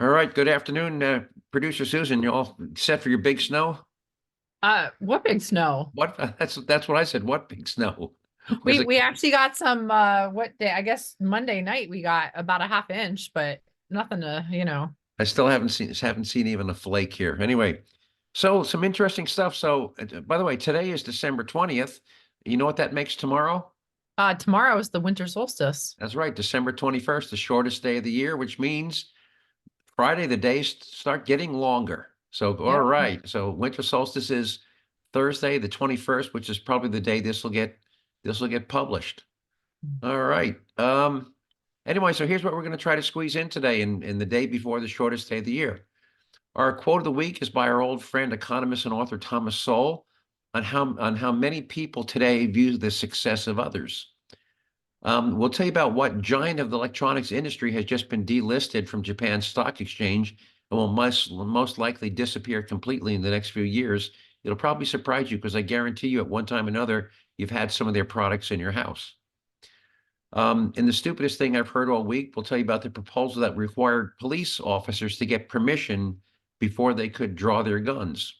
All 0.00 0.08
right, 0.08 0.32
good 0.32 0.48
afternoon, 0.48 1.02
uh, 1.02 1.24
producer 1.50 1.84
Susan. 1.84 2.22
You 2.22 2.32
all 2.32 2.56
set 2.76 3.02
for 3.02 3.08
your 3.08 3.18
big 3.18 3.40
snow? 3.40 3.78
Uh, 4.62 4.88
what 5.00 5.24
big 5.24 5.40
snow? 5.40 5.90
What? 5.94 6.16
That's 6.38 6.56
that's 6.66 6.88
what 6.88 6.96
I 6.98 7.04
said. 7.04 7.24
What 7.24 7.48
big 7.48 7.68
snow? 7.68 8.12
Was 8.50 8.58
We, 8.64 8.78
it- 8.80 8.86
we 8.86 8.98
actually 8.98 9.30
got 9.32 9.56
some, 9.56 9.90
uh, 9.90 10.28
what 10.30 10.56
day? 10.58 10.70
I 10.70 10.82
guess 10.82 11.16
Monday 11.20 11.60
night 11.60 11.90
we 11.90 12.02
got 12.02 12.30
about 12.34 12.60
a 12.60 12.66
half 12.66 12.90
inch, 12.90 13.30
but 13.34 13.60
nothing 13.90 14.20
to, 14.22 14.46
you 14.50 14.64
know. 14.64 14.90
I 15.18 15.24
still 15.24 15.48
haven't 15.48 15.70
seen 15.70 15.92
haven't 15.94 16.26
seen 16.26 16.46
even 16.46 16.70
a 16.70 16.74
flake 16.74 17.12
here. 17.12 17.36
Anyway, 17.40 17.80
so 18.34 18.62
some 18.62 18.84
interesting 18.84 19.26
stuff. 19.26 19.56
So, 19.56 19.94
uh, 19.98 20.20
by 20.20 20.38
the 20.38 20.44
way, 20.44 20.56
today 20.56 20.90
is 20.90 21.02
December 21.02 21.42
twentieth. 21.42 22.00
You 22.44 22.56
know 22.56 22.64
what 22.64 22.76
that 22.76 22.92
makes 22.92 23.16
tomorrow? 23.16 23.70
Uh, 24.16 24.34
tomorrow 24.34 24.78
is 24.78 24.90
the 24.90 25.00
winter 25.00 25.26
solstice. 25.26 25.96
That's 25.98 26.14
right, 26.14 26.34
December 26.34 26.70
twenty-first, 26.72 27.30
the 27.32 27.36
shortest 27.36 27.82
day 27.82 27.96
of 27.96 28.04
the 28.04 28.12
year, 28.12 28.36
which 28.36 28.60
means 28.60 29.10
Friday 29.98 30.28
the 30.28 30.36
days 30.36 30.76
start 30.80 31.26
getting 31.26 31.52
longer. 31.52 32.10
So, 32.30 32.56
all 32.58 32.64
Yep. 32.74 33.26
so 33.26 33.50
winter 33.50 33.82
solstice 33.82 34.30
is 34.30 34.60
Thursday, 35.12 35.58
the 35.58 35.68
twenty-first, 35.68 36.32
which 36.34 36.48
is 36.48 36.56
probably 36.56 36.88
the 36.88 37.00
day 37.00 37.18
this 37.20 37.42
will 37.42 37.50
get 37.50 37.76
this 38.22 38.40
will 38.40 38.46
get 38.46 38.68
published. 38.68 39.24
All 40.04 40.22
right. 40.22 40.54
Um, 40.76 41.34
anyway, 41.84 42.12
so 42.12 42.28
here's 42.28 42.44
what 42.44 42.52
we're 42.52 42.62
going 42.62 42.70
to 42.70 42.78
try 42.78 42.94
to 42.94 43.02
squeeze 43.02 43.34
in 43.34 43.48
today 43.48 43.80
in, 43.80 44.04
in 44.04 44.18
the 44.18 44.26
day 44.26 44.46
before 44.46 44.78
the 44.78 44.86
shortest 44.86 45.28
day 45.28 45.38
of 45.38 45.44
the 45.44 45.52
year. 45.52 45.80
Our 46.54 46.76
quote 46.76 47.00
of 47.00 47.04
the 47.04 47.10
week 47.10 47.42
is 47.42 47.50
by 47.50 47.66
our 47.66 47.80
old 47.80 48.00
friend, 48.04 48.32
economist 48.32 48.84
and 48.84 48.94
author 48.94 49.18
Thomas 49.18 49.56
Sowell 49.56 50.06
on 50.54 50.62
how 50.62 50.96
on 51.00 51.16
how 51.16 51.32
many 51.32 51.60
people 51.60 52.04
today 52.04 52.46
view 52.46 52.78
the 52.78 52.92
success 52.92 53.48
of 53.48 53.58
others. 53.58 54.12
Um, 55.02 55.38
we'll 55.38 55.50
tell 55.50 55.66
you 55.66 55.72
about 55.72 55.94
what 55.94 56.20
giant 56.20 56.60
of 56.60 56.70
the 56.70 56.76
electronics 56.76 57.30
industry 57.30 57.70
has 57.72 57.84
just 57.84 58.08
been 58.08 58.26
delisted 58.26 58.88
from 58.88 59.02
Japan's 59.02 59.46
stock 59.46 59.80
exchange 59.80 60.36
and 60.70 60.78
will 60.78 60.88
most, 60.88 61.30
most 61.30 61.78
likely 61.78 62.10
disappear 62.10 62.62
completely 62.62 63.14
in 63.14 63.22
the 63.22 63.30
next 63.30 63.50
few 63.50 63.62
years. 63.62 64.10
It'll 64.44 64.56
probably 64.56 64.86
surprise 64.86 65.30
you 65.30 65.38
because 65.38 65.56
I 65.56 65.62
guarantee 65.62 66.08
you 66.08 66.20
at 66.20 66.28
one 66.28 66.46
time 66.46 66.66
or 66.66 66.68
another, 66.68 67.10
you've 67.36 67.50
had 67.50 67.70
some 67.70 67.86
of 67.86 67.94
their 67.94 68.04
products 68.04 68.50
in 68.50 68.60
your 68.60 68.72
house. 68.72 69.14
Um, 70.32 70.72
and 70.76 70.86
the 70.86 70.92
stupidest 70.92 71.38
thing 71.38 71.56
I've 71.56 71.68
heard 71.68 71.88
all 71.88 72.04
week, 72.04 72.34
we'll 72.36 72.44
tell 72.44 72.58
you 72.58 72.64
about 72.64 72.82
the 72.82 72.90
proposal 72.90 73.40
that 73.42 73.56
required 73.56 74.18
police 74.18 74.60
officers 74.60 75.16
to 75.18 75.26
get 75.26 75.48
permission 75.48 76.18
before 76.60 76.92
they 76.92 77.08
could 77.08 77.34
draw 77.34 77.62
their 77.62 77.78
guns. 77.78 78.34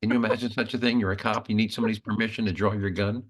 Can 0.00 0.10
you 0.10 0.16
imagine 0.16 0.50
such 0.52 0.72
a 0.72 0.78
thing? 0.78 0.98
You're 0.98 1.12
a 1.12 1.16
cop, 1.16 1.50
you 1.50 1.56
need 1.56 1.72
somebody's 1.72 1.98
permission 1.98 2.46
to 2.46 2.52
draw 2.52 2.72
your 2.72 2.90
gun? 2.90 3.22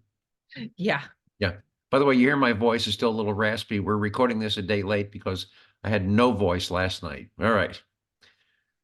Yeah. 0.77 1.03
Yeah. 1.41 1.55
By 1.91 1.99
the 1.99 2.05
way, 2.05 2.15
you 2.15 2.27
hear 2.27 2.37
my 2.37 2.53
voice 2.53 2.87
is 2.87 2.95
still 2.95 3.11
a 3.11 3.19
little 3.19 3.35
raspy. 3.35 3.81
We're 3.81 3.97
recording 3.97 4.39
this 4.39 4.57
a 4.57 4.63
day 4.63 4.83
late 4.83 5.13
because 5.13 5.47
I 5.85 5.89
had 5.89 6.09
no 6.09 6.33
voice 6.33 6.71
last 6.71 7.03
night. 7.03 7.29
All 7.41 7.53
right. 7.53 7.81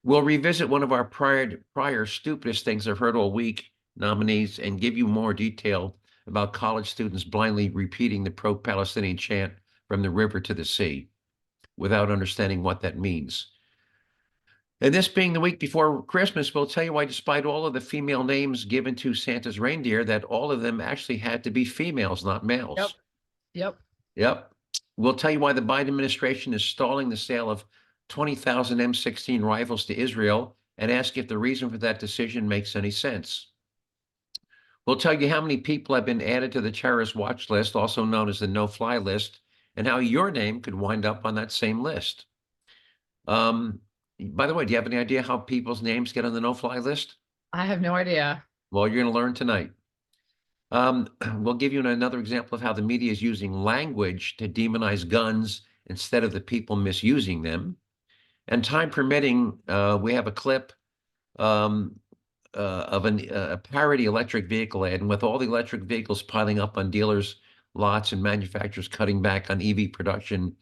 We'll 0.05 0.22
revisit 0.22 0.69
one 0.69 0.83
of 0.83 0.92
our 0.92 1.05
prior 1.05 1.62
prior 1.75 2.06
stupidest 2.06 2.64
things 2.64 2.86
I've 2.86 2.98
heard 2.98 3.17
all 3.17 3.33
week 3.33 3.70
nominees 3.97 4.58
and 4.58 4.80
give 4.80 4.97
you 4.97 5.06
more 5.06 5.34
detail 5.34 5.97
about 6.27 6.53
college 6.53 6.91
students 6.91 7.25
blindly 7.25 7.69
repeating 7.69 8.25
the 8.25 8.30
pro-Palestinian 8.30 9.17
chant 9.17 9.53
from 9.89 10.03
the 10.03 10.11
river 10.11 10.41
to 10.41 10.55
the 10.55 10.64
sea 10.64 11.08
without 11.77 12.11
understanding 12.11 12.62
what 12.62 12.80
that 12.80 12.98
means. 12.98 13.52
And 14.83 14.92
this 14.92 15.06
being 15.06 15.33
the 15.33 15.38
week 15.38 15.61
before 15.61 16.02
Christmas, 16.02 16.52
we'll 16.52 16.66
tell 16.66 16.83
you 16.83 16.92
why, 16.92 17.05
despite 17.05 17.47
all 17.47 17.64
of 17.64 17.72
the 17.72 17.80
female 17.80 18.25
names 18.25 18.64
given 18.64 18.97
to 18.97 19.14
Santa's 19.14 19.61
reindeer, 19.61 20.02
that 20.02 20.24
all 20.24 20.50
of 20.50 20.61
them 20.61 20.80
actually 20.80 21.19
had 21.19 21.44
to 21.44 21.50
be 21.50 21.64
females, 21.64 22.24
not 22.24 22.44
males. 22.44 22.78
Yep. 22.78 22.91
Yep. 23.55 23.77
Yep. 24.16 24.52
We'll 24.97 25.14
tell 25.14 25.30
you 25.30 25.39
why 25.39 25.52
the 25.52 25.62
Biden 25.62 25.86
administration 25.86 26.52
is 26.52 26.64
stalling 26.64 27.08
the 27.08 27.16
sale 27.16 27.48
of 27.48 27.64
20,000 28.08 28.78
M16 28.78 29.41
rifles 29.41 29.84
to 29.84 29.97
Israel 29.97 30.56
and 30.78 30.91
ask 30.91 31.17
if 31.17 31.28
the 31.28 31.39
reason 31.39 31.70
for 31.70 31.78
that 31.78 32.00
decision 32.00 32.48
makes 32.48 32.74
any 32.74 32.91
sense. 32.91 33.52
We'll 34.84 34.96
tell 34.96 35.14
you 35.14 35.28
how 35.28 35.40
many 35.40 35.58
people 35.58 35.95
have 35.95 36.05
been 36.05 36.20
added 36.20 36.51
to 36.52 36.61
the 36.61 36.73
terrorist 36.73 37.14
watch 37.14 37.51
list, 37.51 37.77
also 37.77 38.05
known 38.05 38.28
as 38.28 38.40
the 38.40 38.48
no 38.48 38.67
fly 38.67 38.98
list, 38.98 39.42
and 39.77 39.86
how 39.86 39.98
your 39.98 40.33
name 40.33 40.61
could 40.61 40.74
wind 40.74 41.07
up 41.07 41.24
on 41.24 41.36
that 41.36 41.52
same 41.52 41.84
list. 41.84 42.27
Um, 43.28 43.78
by 44.22 44.46
the 44.46 44.55
way, 44.55 44.64
do 44.64 44.72
you 44.72 44.77
have 44.77 44.86
any 44.86 44.98
idea 44.98 45.22
how 45.22 45.38
people's 45.38 45.83
names 45.83 46.12
get 46.12 46.24
on 46.24 46.33
the 46.33 46.40
no 46.40 46.55
fly 46.55 46.78
list? 46.78 47.16
I 47.52 47.66
have 47.66 47.80
no 47.80 47.94
idea. 47.94 48.42
Well, 48.70 48.88
you're 48.88 49.02
going 49.02 49.12
to 49.12 49.18
learn 49.18 49.34
tonight. 49.34 49.70
Um, 50.70 51.08
we'll 51.38 51.55
give 51.55 51.72
you 51.72 51.86
another 51.86 52.18
example 52.18 52.56
of 52.56 52.62
how 52.62 52.72
the 52.72 52.83
media 52.83 53.12
is 53.12 53.22
using 53.22 53.52
language 53.52 54.36
to 54.38 54.48
demonize 54.48 55.08
guns 55.08 55.62
instead 55.86 56.24
of 56.24 56.33
the 56.33 56.40
people 56.40 56.77
misusing 56.77 57.42
them. 57.42 57.77
And 58.48 58.64
time 58.64 58.90
permitting, 58.90 59.58
uh, 59.68 59.98
we 60.00 60.14
have 60.14 60.27
a 60.27 60.33
clip 60.33 60.72
um, 61.39 61.94
uh, 62.54 62.86
of 62.89 63.04
an, 63.04 63.28
a 63.30 63.56
parody 63.56 64.06
electric 64.06 64.46
vehicle 64.46 64.84
ad. 64.84 65.00
And 65.00 65.08
with 65.08 65.22
all 65.22 65.39
the 65.39 65.46
electric 65.46 65.83
vehicles 65.83 66.22
piling 66.22 66.58
up 66.58 66.77
on 66.77 66.90
dealers' 66.90 67.36
lots 67.74 68.12
and 68.12 68.22
manufacturers 68.22 68.89
cutting 68.89 69.22
back 69.22 69.50
on 69.50 69.62
EV 69.62 69.92
production, 69.92 70.56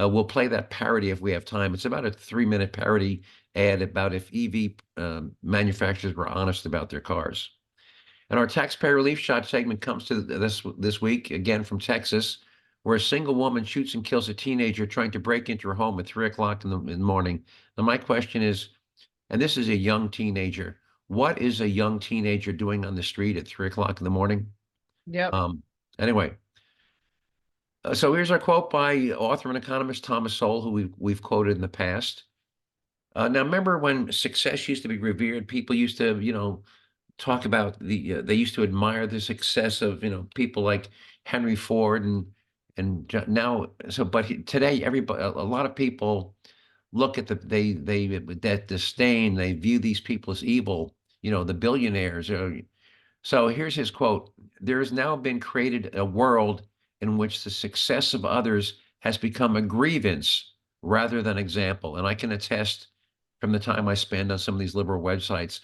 uh, 0.00 0.08
we'll 0.08 0.24
play 0.24 0.48
that 0.48 0.70
parody 0.70 1.10
if 1.10 1.20
we 1.20 1.32
have 1.32 1.44
time. 1.44 1.74
It's 1.74 1.84
about 1.84 2.06
a 2.06 2.10
three 2.10 2.46
minute 2.46 2.72
parody 2.72 3.22
ad 3.54 3.82
about 3.82 4.14
if 4.14 4.30
EV 4.34 4.72
um, 4.96 5.32
manufacturers 5.42 6.14
were 6.14 6.28
honest 6.28 6.66
about 6.66 6.88
their 6.88 7.00
cars. 7.00 7.50
And 8.30 8.38
our 8.38 8.46
taxpayer 8.46 8.94
relief 8.94 9.18
shot 9.18 9.46
segment 9.46 9.82
comes 9.82 10.06
to 10.06 10.22
this 10.22 10.62
this 10.78 11.02
week 11.02 11.30
again 11.30 11.64
from 11.64 11.78
Texas, 11.78 12.38
where 12.82 12.96
a 12.96 13.00
single 13.00 13.34
woman 13.34 13.64
shoots 13.64 13.94
and 13.94 14.04
kills 14.04 14.28
a 14.30 14.34
teenager 14.34 14.86
trying 14.86 15.10
to 15.10 15.20
break 15.20 15.50
into 15.50 15.68
her 15.68 15.74
home 15.74 16.00
at 16.00 16.06
three 16.06 16.26
o'clock 16.26 16.64
in 16.64 16.70
the, 16.70 16.78
in 16.78 16.98
the 16.98 17.04
morning. 17.04 17.44
Now, 17.76 17.84
my 17.84 17.98
question 17.98 18.42
is, 18.42 18.70
and 19.28 19.40
this 19.40 19.58
is 19.58 19.68
a 19.68 19.76
young 19.76 20.08
teenager. 20.08 20.78
What 21.08 21.38
is 21.38 21.60
a 21.60 21.68
young 21.68 21.98
teenager 21.98 22.52
doing 22.52 22.86
on 22.86 22.94
the 22.94 23.02
street 23.02 23.36
at 23.36 23.46
three 23.46 23.66
o'clock 23.66 24.00
in 24.00 24.04
the 24.04 24.10
morning? 24.10 24.46
Yeah. 25.06 25.28
Um, 25.28 25.62
anyway, 25.98 26.32
so 27.92 28.14
here's 28.14 28.30
our 28.30 28.38
quote 28.38 28.70
by 28.70 28.96
author 29.10 29.48
and 29.48 29.58
economist 29.58 30.04
Thomas 30.04 30.34
Sowell, 30.34 30.62
who 30.62 30.70
we've 30.70 30.94
we've 30.98 31.22
quoted 31.22 31.56
in 31.56 31.60
the 31.60 31.68
past. 31.68 32.24
Uh, 33.14 33.28
now, 33.28 33.42
remember 33.42 33.78
when 33.78 34.10
success 34.10 34.68
used 34.68 34.82
to 34.82 34.88
be 34.88 34.98
revered? 34.98 35.48
People 35.48 35.76
used 35.76 35.98
to, 35.98 36.18
you 36.20 36.32
know, 36.32 36.62
talk 37.18 37.44
about 37.44 37.78
the. 37.80 38.14
Uh, 38.14 38.22
they 38.22 38.34
used 38.34 38.54
to 38.54 38.62
admire 38.62 39.06
the 39.06 39.20
success 39.20 39.82
of, 39.82 40.02
you 40.02 40.10
know, 40.10 40.26
people 40.34 40.62
like 40.62 40.90
Henry 41.24 41.56
Ford 41.56 42.04
and 42.04 42.26
and 42.76 43.12
now. 43.26 43.66
So, 43.90 44.04
but 44.04 44.46
today, 44.46 44.82
everybody, 44.82 45.22
a, 45.22 45.28
lot 45.28 45.66
of 45.66 45.76
people 45.76 46.34
look 46.92 47.18
at 47.18 47.26
the 47.26 47.34
they 47.34 47.72
they 47.72 48.06
that 48.06 48.68
disdain. 48.68 49.34
They 49.34 49.52
view 49.52 49.78
these 49.78 50.00
people 50.00 50.32
as 50.32 50.44
evil. 50.44 50.94
You 51.20 51.30
know, 51.30 51.44
the 51.44 51.54
billionaires. 51.54 52.30
Are, 52.30 52.56
so 53.22 53.48
here's 53.48 53.74
his 53.74 53.90
quote: 53.90 54.32
"There 54.60 54.78
has 54.78 54.92
now 54.92 55.16
been 55.16 55.40
created 55.40 55.94
a 55.94 56.04
world." 56.04 56.62
In 57.02 57.18
which 57.18 57.44
the 57.44 57.50
success 57.50 58.14
of 58.14 58.24
others 58.24 58.74
has 59.00 59.18
become 59.18 59.56
a 59.56 59.62
grievance 59.62 60.54
rather 60.80 61.20
than 61.20 61.36
example. 61.36 61.96
And 61.96 62.06
I 62.06 62.14
can 62.14 62.32
attest 62.32 62.88
from 63.40 63.52
the 63.52 63.58
time 63.58 63.88
I 63.88 63.94
spend 63.94 64.30
on 64.30 64.38
some 64.38 64.54
of 64.54 64.60
these 64.60 64.76
liberal 64.76 65.02
websites, 65.02 65.60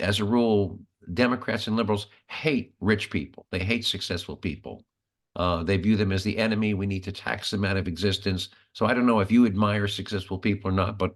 as 0.00 0.20
a 0.20 0.24
rule, 0.24 0.80
Democrats 1.14 1.68
and 1.68 1.76
liberals 1.76 2.08
hate 2.26 2.74
rich 2.80 3.10
people. 3.10 3.46
They 3.50 3.60
hate 3.60 3.84
successful 3.84 4.36
people. 4.36 4.84
Uh, 5.36 5.62
they 5.62 5.76
view 5.76 5.96
them 5.96 6.12
as 6.12 6.24
the 6.24 6.36
enemy. 6.36 6.74
We 6.74 6.86
need 6.86 7.04
to 7.04 7.12
tax 7.12 7.50
them 7.50 7.64
out 7.64 7.76
of 7.76 7.88
existence. 7.88 8.48
So 8.72 8.86
I 8.86 8.94
don't 8.94 9.06
know 9.06 9.20
if 9.20 9.30
you 9.30 9.46
admire 9.46 9.88
successful 9.88 10.38
people 10.38 10.70
or 10.70 10.74
not, 10.74 10.98
but 10.98 11.14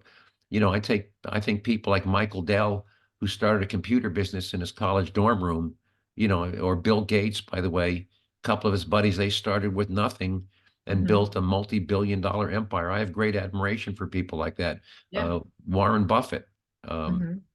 you 0.50 0.60
know, 0.60 0.72
I 0.72 0.80
take 0.80 1.10
I 1.28 1.40
think 1.40 1.64
people 1.64 1.90
like 1.90 2.06
Michael 2.06 2.42
Dell, 2.42 2.86
who 3.20 3.26
started 3.26 3.62
a 3.62 3.66
computer 3.66 4.10
business 4.10 4.54
in 4.54 4.60
his 4.60 4.72
college 4.72 5.12
dorm 5.12 5.42
room, 5.42 5.74
you 6.14 6.28
know, 6.28 6.50
or 6.60 6.76
Bill 6.76 7.02
Gates, 7.02 7.40
by 7.40 7.60
the 7.60 7.70
way, 7.70 8.06
couple 8.46 8.68
of 8.68 8.72
his 8.72 8.84
buddies 8.84 9.16
they 9.16 9.30
started 9.30 9.74
with 9.74 9.90
nothing 9.90 10.46
and 10.86 11.06
Mhm. 11.06 11.06
built 11.06 11.36
a 11.36 11.40
multi-billion 11.42 12.20
dollar 12.20 12.50
empire 12.50 12.90
i 12.90 12.98
have 13.00 13.12
great 13.12 13.36
admiration 13.36 13.94
for 13.94 14.06
people 14.06 14.38
like 14.38 14.56
that 14.56 14.80
Yeah. 15.10 15.20
uh, 15.22 15.40
warren 15.66 16.06
buffett 16.06 16.48
um, 16.88 17.16
Mhm. 17.18 17.46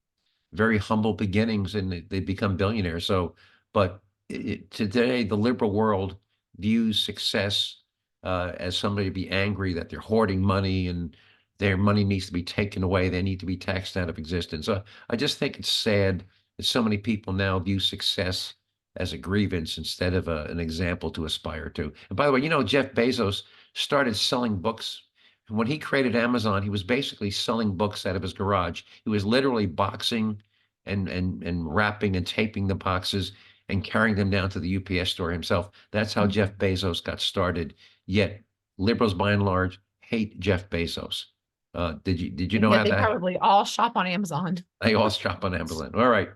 very 0.54 0.78
humble 0.78 1.14
beginnings 1.14 1.76
and 1.76 1.92
they, 1.92 2.02
they 2.02 2.20
become 2.20 2.58
billionaires 2.58 3.06
so 3.06 3.36
but 3.74 4.02
it, 4.30 4.70
today 4.72 5.24
the 5.24 5.38
liberal 5.38 5.72
world 5.72 6.18
views 6.58 7.02
success 7.02 7.84
uh, 8.24 8.54
as 8.60 8.78
somebody 8.78 9.08
to 9.08 9.14
be 9.14 9.30
angry 9.30 9.74
that 9.74 9.90
they're 9.90 10.00
hoarding 10.00 10.42
money 10.42 10.88
and 10.88 11.16
their 11.60 11.78
money 11.78 12.04
needs 12.04 12.26
to 12.28 12.34
be 12.34 12.44
taken 12.44 12.84
away 12.84 13.10
they 13.10 13.22
need 13.22 13.40
to 13.40 13.46
be 13.46 13.58
taxed 13.58 13.96
out 13.98 14.10
of 14.10 14.18
existence 14.18 14.66
so 14.66 14.84
i 15.10 15.16
just 15.16 15.38
think 15.38 15.58
it's 15.58 15.72
sad 15.72 16.26
that 16.58 16.66
so 16.66 16.84
many 16.84 16.98
people 16.98 17.34
now 17.34 17.58
view 17.60 17.80
success 17.80 18.56
as 18.98 19.14
a 19.14 19.18
grievance 19.18 19.78
instead 19.78 20.14
of 20.14 20.28
a, 20.28 20.44
an 20.46 20.60
example 20.60 21.10
to 21.12 21.26
aspire 21.26 21.70
to. 21.70 21.94
And 22.10 22.18
by 22.18 22.26
the 22.26 22.32
way, 22.32 22.42
you 22.42 22.50
know, 22.50 22.64
Jeff 22.64 22.94
Bezos 22.94 23.44
started 23.74 24.16
selling 24.16 24.58
books. 24.58 25.04
And 25.50 25.58
when 25.58 25.68
he 25.68 25.78
created 25.80 26.16
Amazon, 26.16 26.62
he 26.64 26.70
was 26.70 26.84
basically 26.84 27.32
selling 27.32 27.76
books 27.76 28.06
out 28.06 28.16
of 28.16 28.22
his 28.22 28.34
garage. 28.34 28.84
He 29.04 29.10
was 29.10 29.26
literally 29.26 29.66
boxing 29.66 30.42
and 30.86 31.08
and 31.08 31.44
and 31.44 31.74
wrapping 31.74 32.16
and 32.16 32.26
taping 32.26 32.68
the 32.68 32.76
boxes 32.76 33.34
and 33.70 33.84
carrying 33.84 34.16
them 34.16 34.30
down 34.30 34.50
to 34.50 34.60
the 34.60 34.78
UPS 34.78 35.12
store 35.12 35.32
himself. 35.32 35.72
That's 35.92 36.14
how. 36.14 36.28
Jeff 36.28 36.58
Bezos 36.58 37.04
got 37.04 37.22
started. 37.22 37.76
Yet 38.08 38.44
liberals 38.78 39.14
by 39.14 39.32
and 39.32 39.44
large 39.44 39.80
hate 40.02 40.40
Jeff 40.40 40.70
Bezos. 40.70 41.26
Uh, 41.74 41.94
did 42.04 42.20
you, 42.20 42.30
did 42.30 42.52
you 42.52 42.60
know 42.60 42.72
Yeah, 42.72 42.80
how 42.80 42.84
they 42.84 42.90
that? 42.90 43.00
probably 43.00 43.38
all 43.38 43.64
shop 43.64 43.96
on 43.96 44.06
Amazon. 44.08 44.58
They 44.82 44.96
all 44.96 45.10
shop 45.10 45.44
on 45.46 45.54
Amazon. 45.56 45.92
All 45.96 46.10
right. 46.10 46.30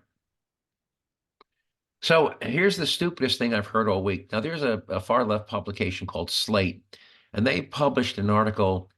So 2.06 2.36
here's 2.40 2.78
the 2.78 2.86
stupidest 2.86 3.40
thing 3.40 3.56
I've 3.56 3.66
heard 3.66 3.90
all 3.90 4.04
week. 4.04 4.32
Now, 4.32 4.40
there's 4.40 4.62
a, 4.62 4.84
a 4.90 5.00
far 5.00 5.26
left 5.26 5.48
publication 5.48 6.06
called 6.06 6.30
Slate, 6.30 6.84
and 7.34 7.48
they 7.48 7.64
published 7.64 8.20
an 8.20 8.30
article 8.30 8.92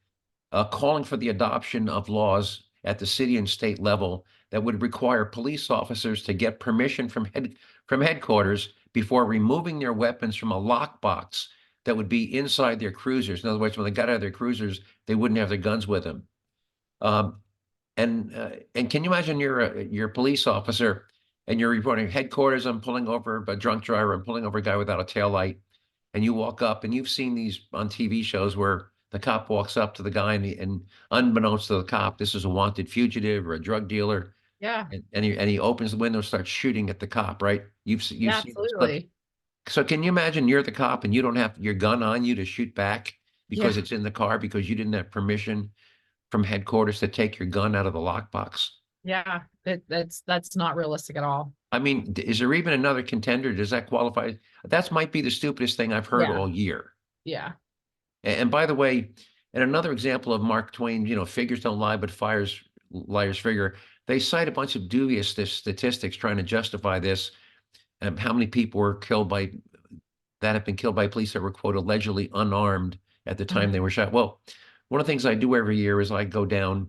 uh, 0.52 0.64
calling 0.64 1.04
for 1.04 1.16
the 1.16 1.30
adoption 1.30 1.88
of 1.88 2.10
laws 2.10 2.64
at 2.84 2.98
the 2.98 3.06
city 3.06 3.38
and 3.38 3.48
state 3.48 3.78
level 3.78 4.26
that 4.50 4.62
would 4.62 4.82
require 4.82 5.24
police 5.24 5.70
officers 5.70 6.22
to 6.24 6.34
get 6.34 6.60
permission 6.60 7.08
from 7.08 7.24
head 7.32 7.54
from 7.86 8.02
headquarters 8.02 8.74
before 8.92 9.24
removing 9.24 9.78
their 9.78 9.94
weapons 9.94 10.36
from 10.36 10.52
a 10.52 10.60
lockbox 10.60 11.46
that 11.86 11.96
would 11.96 12.10
be 12.10 12.36
inside 12.36 12.78
their 12.78 12.92
cruisers. 12.92 13.42
In 13.42 13.48
other 13.48 13.58
words, 13.58 13.78
when 13.78 13.86
they 13.86 13.90
got 13.90 14.10
out 14.10 14.16
of 14.16 14.20
their 14.20 14.30
cruisers, 14.30 14.82
they 15.06 15.14
wouldn't 15.14 15.40
have 15.40 15.48
their 15.48 15.56
guns 15.56 15.88
with 15.88 16.04
them. 16.04 16.24
Um, 17.00 17.40
and 17.96 18.34
uh, 18.36 18.50
and 18.74 18.90
can 18.90 19.02
you 19.02 19.08
imagine 19.08 19.40
you're 19.40 19.60
a 19.60 19.82
you're 19.82 20.08
a 20.08 20.12
police 20.12 20.46
officer 20.46 21.06
and 21.48 21.60
you're 21.60 21.70
reporting 21.70 22.10
headquarters, 22.10 22.66
I'm 22.66 22.80
pulling 22.82 23.08
over 23.08 23.44
a 23.48 23.56
drunk 23.56 23.84
driver, 23.84 24.14
I'm 24.14 24.24
pulling 24.24 24.46
over 24.46 24.58
a 24.58 24.62
guy 24.62 24.76
without 24.76 25.00
a 25.00 25.06
tail 25.06 25.30
light, 25.30 25.60
and 26.14 26.24
you 26.24 26.34
walk 26.34 26.62
up 26.62 26.84
and 26.84 26.94
you've 26.94 27.08
seen 27.10 27.34
these 27.34 27.62
on 27.72 27.88
TV 27.90 28.22
shows 28.22 28.56
where 28.56 28.90
the 29.10 29.18
cop 29.18 29.50
walks 29.50 29.76
up 29.76 29.94
to 29.96 30.04
the 30.04 30.10
guy 30.10 30.34
and, 30.34 30.44
and 30.46 30.86
unbeknownst 31.10 31.68
to 31.68 31.74
the 31.76 31.84
cop, 31.84 32.18
this 32.18 32.34
is 32.36 32.44
a 32.44 32.50
wanted 32.50 32.88
fugitive 32.90 33.48
or 33.48 33.54
a 33.54 33.62
drug 33.62 33.88
dealer, 33.88 34.36
Yeah, 34.60 34.86
and, 34.92 35.04
and 35.12 35.24
he 35.24 35.38
and 35.38 35.50
he 35.50 35.58
opens 35.58 35.92
the 35.92 35.96
window, 35.96 36.20
starts 36.20 36.50
shooting 36.50 36.90
at 36.90 37.00
the 37.00 37.06
cop, 37.08 37.42
right? 37.42 37.64
You've 37.84 38.02
se- 38.02 38.16
you've 38.16 38.34
yeah, 38.34 38.42
seen 38.42 38.54
absolutely. 38.56 39.10
So 39.68 39.84
can 39.84 40.02
you 40.02 40.08
imagine 40.08 40.48
you're 40.48 40.62
the 40.62 40.72
cop 40.72 41.04
and 41.04 41.14
you 41.14 41.22
don't 41.22 41.36
have 41.36 41.58
your 41.58 41.74
gun 41.74 42.02
on 42.02 42.24
you 42.24 42.34
to 42.36 42.44
shoot 42.44 42.74
back 42.74 43.14
because 43.48 43.76
Yeah. 43.76 43.82
it's 43.82 43.92
in 43.92 44.02
the 44.02 44.10
car 44.10 44.38
because 44.38 44.68
you 44.68 44.74
didn't 44.76 44.94
have 44.94 45.10
permission 45.10 45.70
from 46.30 46.44
headquarters 46.44 47.00
to 47.00 47.08
take 47.08 47.38
your 47.38 47.48
gun 47.48 47.74
out 47.76 47.86
of 47.86 47.92
the 47.92 47.98
lockbox? 47.98 48.68
Yeah, 49.04 49.40
that's, 49.64 50.22
that's 50.26 50.56
not 50.56 50.76
realistic 50.76 51.16
at 51.16 51.24
all. 51.24 51.52
I 51.72 51.78
mean, 51.78 52.12
d- 52.12 52.22
is 52.22 52.38
there 52.38 52.52
even 52.54 52.72
another 52.72 53.02
contender? 53.02 53.52
Does 53.52 53.70
that 53.70 53.86
qualify? 53.86 54.32
That's 54.64 54.90
might 54.90 55.12
be 55.12 55.20
the 55.20 55.30
stupidest 55.30 55.76
thing 55.76 55.92
I've 55.92 56.06
heard 56.06 56.28
Yeah. 56.28 56.36
all 56.36 56.48
year. 56.48 56.92
Yeah, 57.24 57.52
A- 58.24 58.38
And, 58.40 58.50
by 58.50 58.66
the 58.66 58.74
way, 58.74 59.10
and 59.54 59.62
another 59.62 59.92
example 59.92 60.32
of 60.32 60.42
Mark 60.42 60.72
Twain, 60.72 61.06
you 61.06 61.16
know, 61.16 61.24
figures 61.24 61.60
don't 61.60 61.78
lie, 61.78 61.96
but 61.96 62.10
fires 62.10 62.62
liars 62.90 63.38
figure. 63.38 63.76
They 64.06 64.18
cite 64.18 64.48
a 64.48 64.52
bunch 64.52 64.76
of 64.76 64.88
dubious 64.88 65.28
st- 65.30 65.48
statistics 65.48 66.16
trying 66.16 66.38
to 66.38 66.42
justify 66.42 66.98
this. 66.98 67.30
And 68.00 68.18
how 68.18 68.32
many 68.32 68.46
people 68.46 68.80
were 68.80 68.94
killed 68.94 69.28
by 69.28 69.52
that 70.40 70.54
have 70.54 70.64
been 70.64 70.76
killed 70.76 70.94
by 70.94 71.08
police 71.08 71.32
that 71.32 71.42
were 71.42 71.50
quote 71.50 71.76
allegedly 71.76 72.30
unarmed 72.32 72.98
at 73.26 73.36
the 73.36 73.44
time 73.44 73.64
mm-hmm. 73.64 73.72
they 73.72 73.80
were 73.80 73.90
shot. 73.90 74.12
Well, 74.12 74.40
one 74.88 75.00
of 75.00 75.06
the 75.06 75.10
things 75.12 75.26
I 75.26 75.34
do 75.34 75.54
every 75.56 75.76
year 75.76 76.00
is 76.00 76.10
I 76.10 76.24
go 76.24 76.46
down 76.46 76.88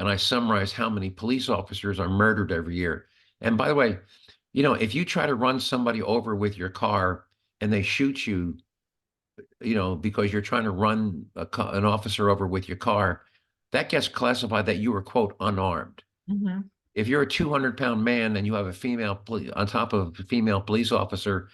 and 0.00 0.08
I 0.08 0.16
summarize 0.16 0.72
how 0.72 0.90
many 0.90 1.10
police 1.10 1.50
officers 1.50 2.00
are 2.00 2.08
murdered 2.10 2.52
every 2.52 2.76
year. 2.76 3.06
And 3.42 3.58
by 3.58 3.68
the 3.68 3.76
way, 3.76 4.00
you 4.54 4.64
know, 4.64 4.74
if 4.74 4.96
you 4.96 5.04
try 5.06 5.26
to 5.26 5.36
run 5.36 5.60
somebody 5.60 6.02
over 6.02 6.36
with 6.36 6.58
your 6.58 6.70
car 6.70 7.26
and 7.62 7.72
they 7.72 7.82
shoot 7.82 8.26
you, 8.26 8.58
you 9.60 9.74
know, 9.74 9.94
because 9.96 10.32
you're 10.32 10.42
trying 10.42 10.64
to 10.64 10.70
run 10.70 11.26
a, 11.36 11.46
an 11.72 11.84
officer 11.84 12.30
over 12.30 12.46
with 12.46 12.68
your 12.68 12.76
car, 12.76 13.22
that 13.72 13.88
gets 13.88 14.08
classified 14.08 14.66
that 14.66 14.78
you 14.78 14.92
were 14.92 15.02
quote 15.02 15.36
unarmed. 15.40 16.02
mhm, 16.28 16.68
If 16.94 17.08
you're 17.08 17.22
a 17.22 17.28
200 17.28 17.76
pound 17.78 18.04
man 18.04 18.36
and 18.36 18.46
you 18.46 18.54
have 18.54 18.66
a 18.66 18.72
female 18.72 19.16
poli- 19.16 19.52
on 19.52 19.66
top 19.66 19.92
of 19.92 20.18
a 20.18 20.22
female 20.24 20.60
police 20.60 20.92
officer 20.92 21.48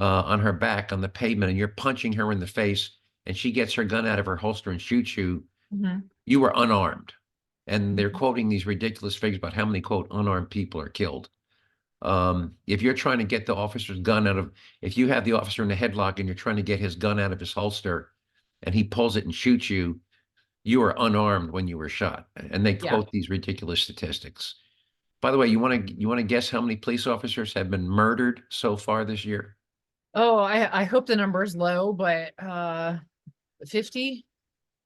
uh, 0.00 0.22
on 0.22 0.40
her 0.40 0.52
back 0.54 0.92
on 0.92 1.00
the 1.02 1.10
pavement 1.10 1.50
and 1.50 1.58
you're 1.58 1.68
punching 1.68 2.14
her 2.14 2.32
in 2.32 2.40
the 2.40 2.46
face 2.46 2.98
and 3.26 3.36
she 3.36 3.52
gets 3.52 3.74
her 3.74 3.84
gun 3.84 4.06
out 4.06 4.20
of 4.20 4.26
her 4.26 4.36
holster 4.36 4.70
and 4.72 4.82
shoots 4.82 5.16
you, 5.16 5.44
mhm. 5.74 6.04
you 6.26 6.40
were 6.40 6.52
unarmed. 6.56 7.12
And 7.66 7.98
they're 7.98 8.10
Mhm. 8.10 8.10
quoting 8.10 8.48
these 8.48 8.66
ridiculous 8.66 9.16
figures 9.16 9.38
about 9.38 9.54
how 9.54 9.64
many 9.66 9.80
quote 9.80 10.08
unarmed 10.10 10.50
people 10.50 10.80
are 10.80 10.88
killed. 10.88 11.30
Um, 12.02 12.56
if 12.66 12.82
you're 12.82 12.94
trying 12.94 13.18
to 13.18 13.24
get 13.24 13.46
the 13.46 13.54
officer's 13.56 14.00
gun 14.00 14.26
out 14.26 14.38
of, 14.38 14.52
if 14.82 14.98
you 14.98 15.08
have 15.08 15.24
the 15.24 15.32
officer 15.32 15.62
in 15.62 15.70
a 15.70 15.76
headlock 15.76 16.18
and 16.18 16.28
you're 16.28 16.34
trying 16.36 16.56
to 16.56 16.62
get 16.62 16.80
his 16.80 16.96
gun 16.96 17.20
out 17.20 17.32
of 17.32 17.40
his 17.40 17.52
holster 17.52 18.12
and 18.62 18.74
he 18.74 18.84
pulls 18.84 19.16
it 19.16 19.24
and 19.24 19.34
shoots 19.34 19.70
you, 19.70 20.00
you 20.64 20.80
were 20.80 20.94
unarmed 20.98 21.52
when 21.52 21.68
you 21.68 21.78
were 21.78 21.88
shot. 21.90 22.28
And 22.36 22.66
they 22.66 22.74
Yeah. 22.80 22.90
quote 22.90 23.10
these 23.12 23.30
ridiculous 23.30 23.82
statistics. 23.82 24.56
By 25.22 25.30
the 25.32 25.38
way, 25.38 25.48
you 25.48 25.58
want 25.60 25.88
to 25.88 25.94
you 25.94 26.08
want 26.08 26.18
to 26.20 26.24
guess 26.24 26.50
how 26.50 26.60
many 26.60 26.76
police 26.76 27.06
officers 27.06 27.54
have 27.54 27.70
been 27.70 27.88
murdered 27.88 28.42
so 28.50 28.76
far 28.76 29.04
this 29.04 29.24
year? 29.24 29.56
Oh, 30.14 30.38
I, 30.38 30.80
I 30.82 30.84
hope 30.84 31.06
the 31.06 31.16
number 31.16 31.42
is 31.42 31.56
low, 31.56 31.92
but, 31.92 32.34
uh, 32.42 32.98
fifty? 33.66 34.26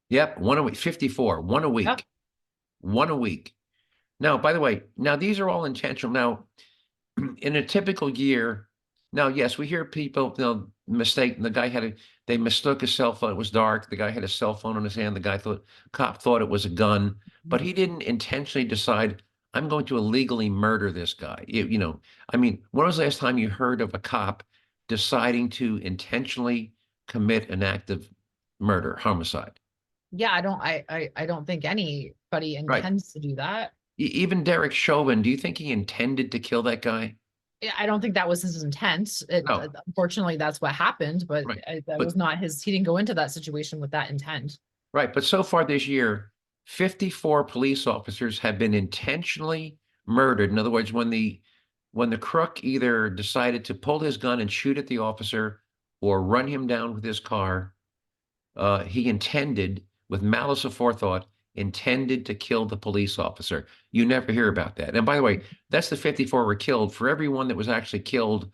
Yep, 0.08 0.38
one 0.38 0.58
a 0.58 0.62
week, 0.62 0.76
54, 0.76 1.40
one 1.40 1.64
a 1.64 1.68
week. 1.68 2.04
One 2.86 3.10
a 3.10 3.16
week. 3.16 3.52
Now, 4.20 4.38
by 4.38 4.52
the 4.52 4.60
way, 4.60 4.82
now 4.96 5.16
these 5.16 5.40
are 5.40 5.48
all 5.48 5.64
intentional. 5.64 6.12
Now, 6.12 6.44
in 7.38 7.56
a 7.56 7.66
typical 7.66 8.08
year, 8.08 8.68
now, 9.12 9.26
yes, 9.28 9.58
we 9.58 9.66
hear 9.66 9.84
people, 9.84 10.34
you 10.38 10.44
know, 10.44 10.66
mistake, 10.86 11.42
the 11.42 11.50
guy 11.50 11.68
had 11.68 11.82
a, 11.82 11.94
they 12.28 12.36
mistook 12.36 12.84
a 12.84 12.86
cell 12.86 13.12
phone, 13.12 13.32
it 13.32 13.36
was 13.36 13.50
dark, 13.50 13.90
the 13.90 13.96
guy 13.96 14.10
had 14.10 14.22
a 14.22 14.28
cell 14.28 14.54
phone 14.54 14.76
in 14.76 14.84
his 14.84 14.94
hand, 14.94 15.16
the 15.16 15.20
guy 15.20 15.36
thought, 15.36 15.64
cop 15.92 16.22
thought 16.22 16.42
it 16.42 16.48
was 16.48 16.64
a 16.64 16.68
gun, 16.70 17.16
but 17.44 17.60
he 17.60 17.70
mm-hmm. 17.70 17.76
didn't 17.76 18.02
intentionally 18.02 18.66
decide, 18.66 19.22
I'm 19.52 19.68
going 19.68 19.86
to 19.86 19.96
illegally 19.96 20.48
murder 20.48 20.92
this 20.92 21.12
guy. 21.12 21.44
You, 21.48 21.66
you 21.66 21.78
know, 21.78 22.00
I 22.32 22.36
mean, 22.36 22.62
when 22.70 22.86
was 22.86 22.98
the 22.98 23.04
last 23.04 23.18
time 23.18 23.36
you 23.36 23.48
heard 23.48 23.80
of 23.80 23.94
a 23.94 23.98
cop 23.98 24.44
deciding 24.86 25.48
to 25.50 25.78
intentionally 25.78 26.72
commit 27.08 27.50
an 27.50 27.64
act 27.64 27.90
of 27.90 28.08
murder, 28.60 28.96
homicide? 28.96 29.58
Yeah, 30.16 30.32
I 30.32 30.40
don't, 30.40 30.60
I, 30.60 30.84
I, 30.88 31.10
I 31.16 31.26
don't 31.26 31.46
think 31.46 31.64
anybody 31.64 32.58
Right. 32.64 32.78
intends 32.78 33.12
to 33.12 33.20
do 33.20 33.34
that. 33.36 33.72
E- 33.98 34.04
Even 34.06 34.42
Derek 34.44 34.72
Chauvin, 34.72 35.22
do 35.22 35.30
you 35.30 35.36
think 35.36 35.58
he 35.58 35.72
intended 35.72 36.32
to 36.32 36.38
kill 36.38 36.62
that 36.64 36.82
guy? 36.82 37.16
Yeah, 37.60 37.72
I 37.78 37.86
don't 37.86 38.00
think 38.00 38.14
that 38.14 38.28
was 38.28 38.42
his 38.42 38.62
intent. 38.62 39.22
It, 39.28 39.44
No. 39.46 39.54
uh, 39.54 39.68
unfortunately, 39.86 40.36
that's 40.36 40.60
what 40.60 40.72
happened, 40.74 41.24
but 41.28 41.44
Right, 41.46 41.62
I- 41.66 41.74
that 41.86 41.98
but- 41.98 42.04
was 42.04 42.16
not 42.16 42.38
his, 42.38 42.62
he 42.62 42.72
didn't 42.72 42.86
go 42.86 42.96
into 42.96 43.14
that 43.14 43.30
situation 43.30 43.78
with 43.80 43.90
that 43.92 44.10
intent. 44.10 44.58
Right, 44.92 45.12
but 45.12 45.24
so 45.24 45.42
far 45.42 45.64
this 45.64 45.86
year, 45.86 46.32
54 46.64 47.44
police 47.44 47.86
officers 47.86 48.38
have 48.38 48.58
been 48.58 48.74
intentionally 48.74 49.76
murdered. 50.06 50.50
In 50.50 50.58
other 50.58 50.70
words, 50.70 50.92
when 50.92 51.10
the 51.10 51.40
when 51.92 52.10
the 52.10 52.18
crook 52.18 52.62
either 52.62 53.08
decided 53.08 53.64
to 53.64 53.74
pull 53.74 53.98
his 53.98 54.18
gun 54.18 54.40
and 54.40 54.52
shoot 54.52 54.76
at 54.76 54.86
the 54.86 54.98
officer 54.98 55.62
or 56.02 56.22
run 56.22 56.46
him 56.46 56.66
down 56.66 56.92
with 56.94 57.02
his 57.02 57.18
car, 57.20 57.72
uh, 58.54 58.84
he 58.84 59.08
intended, 59.08 59.82
with 60.08 60.22
malice 60.22 60.64
aforethought, 60.64 61.24
intended 61.56 62.26
to 62.26 62.34
kill 62.34 62.66
the 62.66 62.76
police 62.76 63.18
officer. 63.18 63.66
You 63.92 64.04
never 64.04 64.32
hear 64.32 64.48
about 64.48 64.76
that. 64.76 64.94
And 64.94 65.06
by 65.06 65.16
the 65.16 65.22
way, 65.22 65.42
that's 65.70 65.88
the 65.88 65.96
54 65.96 66.44
were 66.44 66.54
killed. 66.54 66.94
For 66.94 67.08
everyone 67.08 67.48
that 67.48 67.56
was 67.56 67.68
actually 67.68 68.00
killed, 68.00 68.50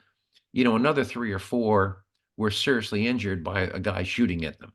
you 0.52 0.64
know, 0.64 0.76
another 0.76 1.04
three 1.04 1.32
or 1.32 1.38
four 1.38 2.04
were 2.36 2.50
seriously 2.50 3.06
injured 3.06 3.44
by 3.44 3.62
a 3.62 3.78
guy 3.78 4.02
shooting 4.02 4.44
at 4.44 4.58
them. 4.58 4.72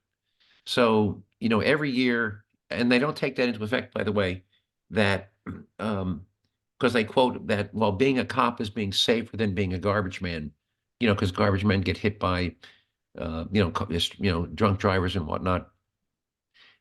So, 0.66 1.24
you 1.40 1.50
know, 1.50 1.62
every 1.62 1.90
year, 1.90 2.44
and 2.70 2.92
they 2.92 3.00
don't 3.00 3.16
take 3.16 3.36
that 3.38 3.48
into 3.48 3.64
effect, 3.64 3.94
by 3.94 4.04
the 4.04 4.12
way, 4.12 4.44
that 4.90 5.32
um, 5.80 6.26
because 6.78 6.94
they 6.94 7.04
quote 7.04 7.48
that 7.48 7.74
well, 7.74 7.92
being 7.92 8.20
a 8.20 8.26
cop 8.26 8.62
is 8.62 8.70
being 8.70 8.94
safer 8.94 9.36
than 9.36 9.56
being 9.56 9.74
a 9.74 9.80
garbage 9.80 10.22
man, 10.22 10.52
you 11.00 11.08
know, 11.08 11.16
because 11.16 11.32
garbage 11.32 11.66
men 11.66 11.82
get 11.82 11.98
hit 11.98 12.20
by, 12.20 12.54
uh, 13.18 13.46
you 13.52 13.64
know, 13.64 13.72
you 13.90 14.32
know, 14.32 14.46
drunk 14.48 14.80
drivers 14.80 15.16
and 15.16 15.26
whatnot. 15.26 15.70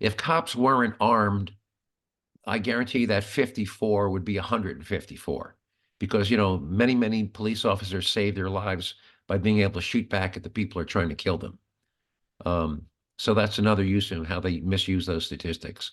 If 0.00 0.16
cops 0.16 0.54
weren't 0.54 0.94
armed, 1.00 1.52
I 2.46 2.58
guarantee 2.58 3.06
that 3.06 3.24
54 3.24 4.10
would 4.10 4.24
be 4.24 4.36
154 4.36 5.56
because, 5.98 6.30
you 6.30 6.36
know, 6.36 6.58
many, 6.58 6.94
many 6.94 7.24
police 7.24 7.64
officers 7.64 8.08
save 8.08 8.34
their 8.34 8.50
lives 8.50 8.94
by 9.26 9.38
being 9.38 9.60
able 9.60 9.74
to 9.74 9.80
shoot 9.80 10.08
back 10.08 10.36
at 10.36 10.42
the 10.42 10.50
people 10.50 10.74
who 10.78 10.82
are 10.82 10.86
trying 10.88 11.08
to 11.08 11.14
kill 11.14 11.38
them. 11.38 11.58
Um, 12.44 12.82
so 13.18 13.34
that's 13.34 13.58
another 13.58 13.82
use 13.82 14.12
of 14.12 14.26
how 14.26 14.38
they 14.40 14.60
misuse 14.60 15.06
those 15.06 15.26
statistics. 15.26 15.92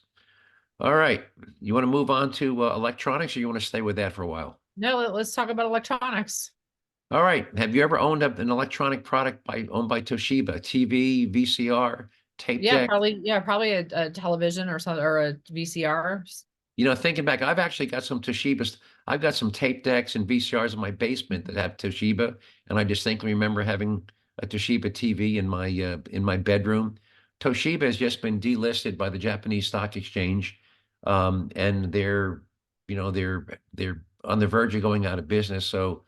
All 0.80 0.96
right, 0.96 1.24
you 1.62 1.74
want 1.74 1.84
to 1.84 1.88
move 1.92 2.10
on 2.10 2.32
to 2.34 2.66
uh, 2.66 2.76
electronics, 2.76 3.38
or 3.38 3.40
you 3.40 3.48
want 3.48 3.60
to 3.60 3.66
stay 3.66 3.82
with 3.82 3.96
that 3.96 4.12
for 4.14 4.24
a 4.24 4.28
while? 4.28 4.60
No, 4.76 4.98
let- 4.98 5.14
let's 5.14 5.34
talk 5.34 5.50
about 5.50 5.66
electronics. 5.68 6.52
All 7.12 7.22
right, 7.24 7.48
have 7.58 7.74
you 7.76 7.84
ever 7.84 7.98
owned 7.98 8.24
a- 8.24 8.36
an 8.42 8.50
electronic 8.50 9.04
product 9.04 9.44
by 9.46 9.68
owned 9.72 9.88
by 9.88 10.02
Toshiba? 10.02 10.60
TV, 10.60 11.32
VCR, 11.32 12.10
tape 12.38 12.62
Yeah, 12.62 12.72
deck? 12.72 12.90
probably, 12.90 13.20
yeah, 13.24 13.40
probably 13.40 13.74
a, 13.74 13.88
a 13.92 14.10
television 14.10 14.70
or 14.70 14.80
something, 14.80 15.04
or 15.04 15.20
a 15.20 15.34
VCR. 15.52 16.24
You 16.76 16.86
know, 16.86 16.96
thinking 16.96 17.26
back, 17.26 17.42
I've 17.42 17.60
actually 17.60 17.86
got 17.86 18.04
some 18.04 18.20
Toshibas. 18.22 18.78
I've 19.06 19.22
got 19.22 19.36
some 19.36 19.52
tape 19.52 19.84
decks 19.84 20.16
and 20.16 20.28
VCRs 20.28 20.74
in 20.74 20.80
my 20.80 20.92
basement 20.92 21.46
that 21.46 21.56
have 21.56 21.78
Toshiba, 21.78 22.36
and 22.68 22.80
I 22.80 22.84
distinctly 22.84 23.34
remember 23.34 23.62
having 23.62 24.10
a 24.42 24.48
Toshiba 24.48 24.86
TV 24.86 25.36
in 25.38 25.48
my 25.48 25.68
uh, 25.82 25.98
in 26.10 26.24
my 26.24 26.38
bedroom. 26.38 26.96
Toshiba 27.40 27.84
has 27.84 27.98
just 27.98 28.22
been 28.22 28.40
delisted 28.40 28.98
by 28.98 29.10
the 29.10 29.20
Japanese 29.20 29.68
Stock 29.68 29.96
Exchange, 29.96 30.60
um, 31.06 31.52
and 31.56 31.92
they're, 31.92 32.42
you 32.88 32.96
know, 32.96 33.12
they're 33.12 33.46
they're 33.74 34.04
on 34.24 34.40
the 34.40 34.48
verge 34.48 34.74
of 34.74 34.82
going 34.82 35.06
out 35.06 35.20
of 35.20 35.28
business. 35.28 35.66
So 35.68 36.06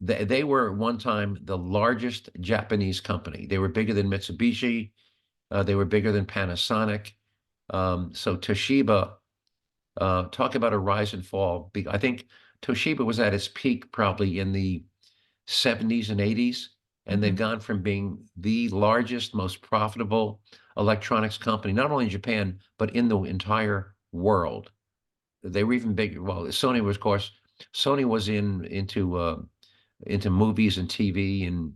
they 0.00 0.24
they 0.24 0.44
were 0.44 0.70
at 0.70 0.76
one 0.76 0.98
time 0.98 1.38
the 1.42 1.58
largest 1.58 2.30
Japanese 2.40 3.00
company. 3.00 3.46
They 3.46 3.58
were 3.58 3.68
bigger 3.68 3.94
than 3.94 4.08
Mitsubishi. 4.08 4.90
Uh, 5.50 5.62
they 5.62 5.74
were 5.74 5.84
bigger 5.84 6.12
than 6.12 6.26
Panasonic. 6.26 7.12
Um, 7.70 8.12
so 8.14 8.36
Toshiba, 8.36 9.14
uh, 10.00 10.24
talk 10.24 10.54
about 10.54 10.72
a 10.72 10.78
rise 10.78 11.14
and 11.14 11.24
fall. 11.24 11.70
Be- 11.72 11.88
I 11.88 11.98
think 11.98 12.26
Toshiba 12.62 13.04
was 13.04 13.18
at 13.20 13.34
its 13.34 13.48
peak 13.48 13.90
probably 13.92 14.40
in 14.40 14.52
the 14.52 14.84
70s 15.46 16.10
and 16.10 16.20
80s, 16.20 16.70
and 17.06 17.22
they've 17.22 17.34
Mhm. 17.34 17.38
gone 17.38 17.60
from 17.60 17.82
being 17.82 18.28
the 18.36 18.68
largest, 18.68 19.34
most 19.34 19.62
profitable 19.62 20.40
electronics 20.76 21.38
company, 21.38 21.72
not 21.72 21.90
only 21.90 22.04
in 22.04 22.10
Japan, 22.10 22.60
but 22.78 22.94
in 22.94 23.08
the 23.08 23.18
entire 23.24 23.94
world. 24.12 24.70
They 25.42 25.64
were 25.64 25.74
even 25.74 25.94
bigger. 25.94 26.22
Well, 26.22 26.44
Sony 26.46 26.80
was, 26.82 26.96
of 26.96 27.00
course, 27.02 27.32
Sony 27.74 28.04
was 28.04 28.28
in 28.28 28.64
into 28.66 29.16
uh, 29.16 29.42
into 30.06 30.30
movies 30.30 30.78
and 30.78 30.88
TV, 30.88 31.46
and 31.46 31.74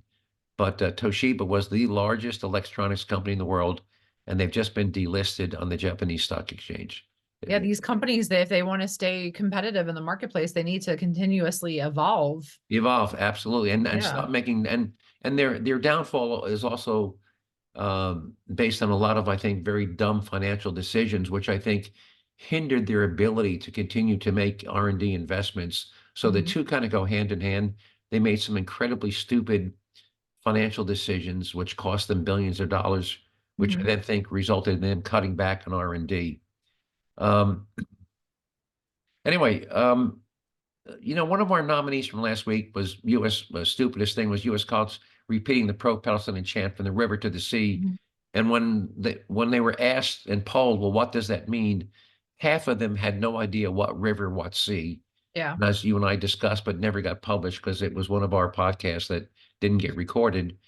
but 0.58 0.80
uh, 0.82 0.92
Toshiba 0.92 1.46
was 1.46 1.68
the 1.68 1.86
largest 1.86 2.42
electronics 2.42 3.04
company 3.04 3.32
in 3.32 3.38
the 3.38 3.44
world, 3.44 3.82
and 4.26 4.38
they've 4.38 4.50
just 4.50 4.74
been 4.74 4.92
delisted 4.92 5.60
on 5.60 5.68
the 5.68 5.76
Japanese 5.76 6.24
stock 6.24 6.52
exchange. 6.52 7.06
Yeah, 7.48 7.58
these 7.58 7.80
companies, 7.80 8.28
they, 8.28 8.40
if 8.42 8.48
they 8.48 8.62
want 8.62 8.82
to 8.82 8.88
stay 8.88 9.32
competitive 9.32 9.88
in 9.88 9.94
the 9.96 10.00
marketplace, 10.00 10.52
they 10.52 10.62
need 10.62 10.82
to 10.82 10.96
continuously 10.96 11.80
evolve. 11.80 12.44
Evolve, 12.70 13.14
absolutely, 13.18 13.70
and 13.70 13.86
and 13.86 14.00
Yeah. 14.02 14.08
stop 14.08 14.30
making 14.30 14.66
and 14.66 14.92
and 15.22 15.38
their 15.38 15.58
their 15.58 15.78
downfall 15.78 16.44
is 16.44 16.62
also 16.62 17.16
um, 17.74 18.34
based 18.54 18.82
on 18.82 18.90
a 18.90 18.96
lot 18.96 19.16
of 19.16 19.28
I 19.28 19.36
think 19.36 19.64
very 19.64 19.86
dumb 19.86 20.22
financial 20.22 20.72
decisions, 20.72 21.30
which 21.30 21.48
I 21.48 21.58
think 21.58 21.92
hindered 22.36 22.86
their 22.86 23.04
ability 23.04 23.58
to 23.58 23.70
continue 23.70 24.16
to 24.18 24.32
make 24.32 24.64
R 24.68 24.88
and 24.88 24.98
D 24.98 25.14
investments. 25.14 25.90
So 26.14 26.30
the 26.30 26.42
Mhm. 26.42 26.46
two 26.46 26.64
kind 26.64 26.84
of 26.84 26.90
go 26.90 27.04
hand 27.04 27.32
in 27.32 27.40
hand. 27.40 27.74
They 28.10 28.18
made 28.20 28.40
some 28.40 28.56
incredibly 28.56 29.10
stupid 29.10 29.72
financial 30.44 30.84
decisions, 30.84 31.54
which 31.54 31.76
cost 31.76 32.08
them 32.08 32.24
billions 32.24 32.60
of 32.60 32.68
dollars, 32.68 33.18
which 33.56 33.78
I 33.78 33.82
Mhm. 33.82 33.84
then 33.84 34.02
think 34.02 34.30
resulted 34.30 34.74
in 34.74 34.80
them 34.80 35.02
cutting 35.02 35.36
back 35.36 35.64
on 35.66 35.72
R 35.74 35.94
and 35.94 36.06
D. 36.08 36.40
Um, 37.18 37.68
anyway, 39.24 39.66
um, 39.68 40.20
you 41.00 41.14
know, 41.14 41.24
one 41.24 41.40
of 41.40 41.52
our 41.52 41.62
nominees 41.62 42.06
from 42.06 42.22
last 42.22 42.46
week 42.46 42.74
was 42.74 42.98
U.S. 43.04 43.44
Uh, 43.54 43.64
stupidest 43.64 44.14
thing 44.16 44.30
was 44.30 44.44
U.S. 44.46 44.64
college 44.64 45.00
repeating 45.28 45.66
the 45.66 45.74
pro-Palestinian 45.74 46.44
chant 46.44 46.76
from 46.76 46.84
the 46.84 46.92
river 46.92 47.16
to 47.16 47.30
the 47.30 47.40
sea. 47.40 47.82
Mhm. 47.84 47.96
And 48.34 48.50
when 48.50 48.90
they 48.96 49.22
when 49.28 49.50
they 49.50 49.60
were 49.60 49.76
asked 49.80 50.26
and 50.26 50.44
polled, 50.44 50.80
well, 50.80 50.92
what 50.92 51.12
does 51.12 51.28
that 51.28 51.48
mean? 51.48 51.90
Half 52.38 52.68
of 52.68 52.78
them 52.78 52.96
had 52.96 53.20
no 53.20 53.38
idea 53.38 53.70
what 53.70 53.98
river, 54.00 54.30
what 54.30 54.54
sea. 54.54 55.02
Yeah. 55.34 55.54
And 55.54 55.64
as 55.64 55.84
you 55.84 55.96
and 55.96 56.04
I 56.04 56.16
discussed, 56.16 56.64
but 56.64 56.78
never 56.80 57.00
got 57.00 57.22
published 57.22 57.62
because 57.62 57.82
it 57.82 57.94
was 57.94 58.08
one 58.08 58.22
of 58.22 58.34
our 58.34 58.50
podcasts 58.50 59.08
that 59.08 59.30
didn't 59.62 59.78
get 59.78 59.96
recorded. 59.96 60.58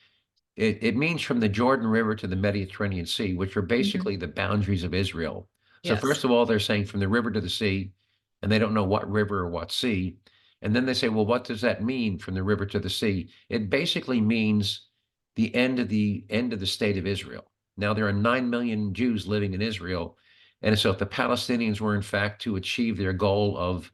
It, 0.56 0.78
it 0.80 0.96
means 0.96 1.20
from 1.20 1.40
the 1.40 1.48
Jordan 1.48 1.86
River 1.86 2.14
to 2.14 2.26
the 2.26 2.36
Mediterranean 2.36 3.04
Sea, 3.04 3.34
which 3.34 3.56
are 3.56 3.60
mm-hmm. 3.60 3.68
basically 3.68 4.16
the 4.16 4.28
boundaries 4.28 4.84
of 4.84 4.94
Israel. 4.94 5.48
So 5.84 5.92
Yes. 5.92 6.00
first 6.00 6.24
of 6.24 6.30
all, 6.30 6.46
they're 6.46 6.60
saying 6.60 6.86
from 6.86 7.00
the 7.00 7.08
river 7.08 7.30
to 7.30 7.40
the 7.42 7.50
sea, 7.50 7.92
and 8.40 8.50
they 8.50 8.58
don't 8.58 8.72
know 8.72 8.84
what 8.84 9.10
river 9.10 9.40
or 9.40 9.50
what 9.50 9.70
sea. 9.70 10.16
And 10.62 10.74
then 10.74 10.86
they 10.86 10.94
say, 10.94 11.10
well, 11.10 11.26
what 11.26 11.44
does 11.44 11.60
that 11.60 11.84
mean 11.84 12.18
from 12.18 12.34
the 12.34 12.42
river 12.42 12.64
to 12.64 12.78
the 12.78 12.88
sea? 12.88 13.28
It 13.50 13.68
basically 13.68 14.20
means 14.20 14.88
the 15.36 15.54
end 15.54 15.78
of 15.78 15.88
the 15.88 16.24
end 16.30 16.54
of 16.54 16.60
the 16.60 16.66
state 16.66 16.96
of 16.96 17.06
Israel. 17.06 17.50
Now 17.76 17.92
there 17.92 18.06
are 18.06 18.12
nine 18.12 18.48
million 18.48 18.94
Jews 18.94 19.26
living 19.26 19.52
in 19.52 19.60
Israel, 19.60 20.16
and 20.62 20.78
so 20.78 20.90
if 20.90 20.98
the 20.98 21.06
Palestinians 21.06 21.80
were 21.80 21.96
in 21.96 22.02
fact 22.02 22.40
to 22.42 22.56
achieve 22.56 22.96
their 22.96 23.12
goal 23.12 23.58
of 23.58 23.90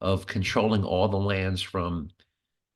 of 0.00 0.26
controlling 0.26 0.82
all 0.82 1.06
the 1.06 1.16
lands 1.16 1.62
from 1.62 2.08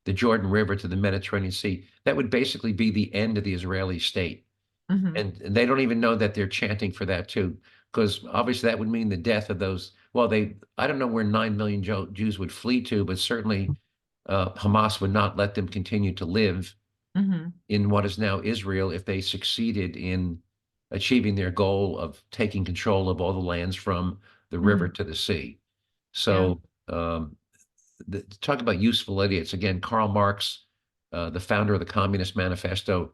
the 0.06 0.12
Jordan 0.14 0.48
River 0.48 0.74
to 0.76 0.88
the 0.88 0.96
Mediterranean 0.96 1.52
Sea, 1.52 1.84
that 2.04 2.16
would 2.16 2.30
basically 2.30 2.72
be 2.72 2.90
the 2.90 3.12
end 3.14 3.36
of 3.36 3.44
the 3.44 3.52
Israeli 3.52 3.98
state. 3.98 4.46
Mhm. 4.90 5.18
And, 5.18 5.42
and 5.42 5.54
they 5.54 5.66
don't 5.66 5.80
even 5.80 6.00
know 6.00 6.14
that 6.14 6.32
they're 6.32 6.46
chanting 6.48 6.92
for 6.92 7.04
that 7.06 7.28
too, 7.28 7.58
because 7.92 8.24
obviously 8.30 8.70
that 8.70 8.78
would 8.78 8.88
mean 8.88 9.08
the 9.08 9.16
death 9.16 9.50
of 9.50 9.58
those. 9.58 9.92
Well, 10.14 10.28
they 10.28 10.56
I 10.78 10.86
don't 10.86 10.98
know 10.98 11.08
where 11.08 11.24
nine 11.24 11.56
million 11.56 11.82
Jo- 11.82 12.06
Jews 12.06 12.38
would 12.38 12.52
flee 12.52 12.80
to, 12.82 13.04
but 13.04 13.18
certainly 13.18 13.68
uh, 14.26 14.50
Hamas 14.54 15.00
would 15.00 15.12
not 15.12 15.36
let 15.36 15.54
them 15.54 15.68
continue 15.68 16.12
to 16.14 16.24
live 16.24 16.74
Mhm. 17.16 17.52
in 17.68 17.90
what 17.90 18.06
is 18.06 18.18
now 18.18 18.40
Israel 18.42 18.90
if 18.90 19.04
they 19.04 19.20
succeeded 19.20 19.96
in 19.96 20.40
achieving 20.92 21.34
their 21.34 21.50
goal 21.50 21.98
of 21.98 22.22
taking 22.30 22.64
control 22.64 23.08
of 23.08 23.20
all 23.20 23.32
the 23.32 23.38
lands 23.40 23.74
from 23.76 24.20
the 24.50 24.58
river 24.58 24.88
to 24.88 25.02
the 25.04 25.14
sea. 25.16 25.58
So 26.12 26.62
um, 26.88 27.36
the, 28.06 28.22
talk 28.40 28.60
about 28.60 28.78
useful 28.80 29.20
idiots 29.20 29.52
again. 29.52 29.80
Karl 29.80 30.08
Marx, 30.08 30.66
uh, 31.12 31.30
the 31.30 31.40
founder 31.40 31.74
of 31.74 31.80
the 31.80 31.86
Communist 31.86 32.36
Manifesto, 32.36 33.12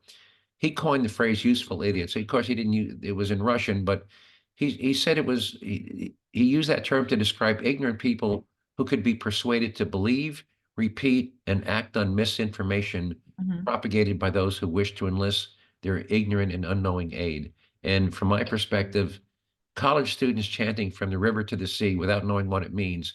he 0.59 0.71
coined 0.71 1.05
the 1.05 1.09
phrase 1.09 1.45
"useful 1.45 1.83
idiots." 1.83 2.17
Of 2.17 2.27
course, 2.27 2.47
he 2.47 2.55
didn't 2.55 2.73
use 2.73 2.95
it 3.03 3.13
was 3.13 3.31
in 3.31 3.43
Russian, 3.43 3.85
but 3.85 4.07
he 4.55 4.71
he 4.71 4.95
said 4.95 5.19
it 5.19 5.27
was 5.27 5.59
he, 5.61 6.15
he 6.33 6.45
used 6.45 6.69
that 6.69 6.85
term 6.85 7.07
to 7.07 7.17
describe 7.17 7.61
ignorant 7.65 7.99
people 7.99 8.47
who 8.79 8.85
could 8.85 9.03
be 9.03 9.15
persuaded 9.15 9.77
to 9.77 9.87
believe, 9.87 10.45
repeat, 10.77 11.35
and 11.47 11.67
act 11.69 11.97
on 11.97 12.15
misinformation 12.15 13.17
Mhm. 13.41 13.65
propagated 13.65 14.19
by 14.19 14.31
those 14.31 14.59
who 14.59 14.69
wish 14.69 14.95
to 14.95 15.09
enlist 15.09 15.57
their 15.83 16.01
ignorant 16.11 16.53
and 16.53 16.65
unknowing 16.65 17.13
aid. 17.13 17.53
And 17.83 18.15
from 18.15 18.29
my 18.29 18.45
perspective, 18.45 19.21
college 19.75 20.13
students 20.13 20.47
chanting 20.47 20.91
from 20.91 21.11
the 21.11 21.19
river 21.19 21.43
to 21.43 21.57
the 21.57 21.67
sea 21.67 21.97
without 21.97 22.27
knowing 22.27 22.49
what 22.49 22.63
it 22.63 22.75
means 22.75 23.15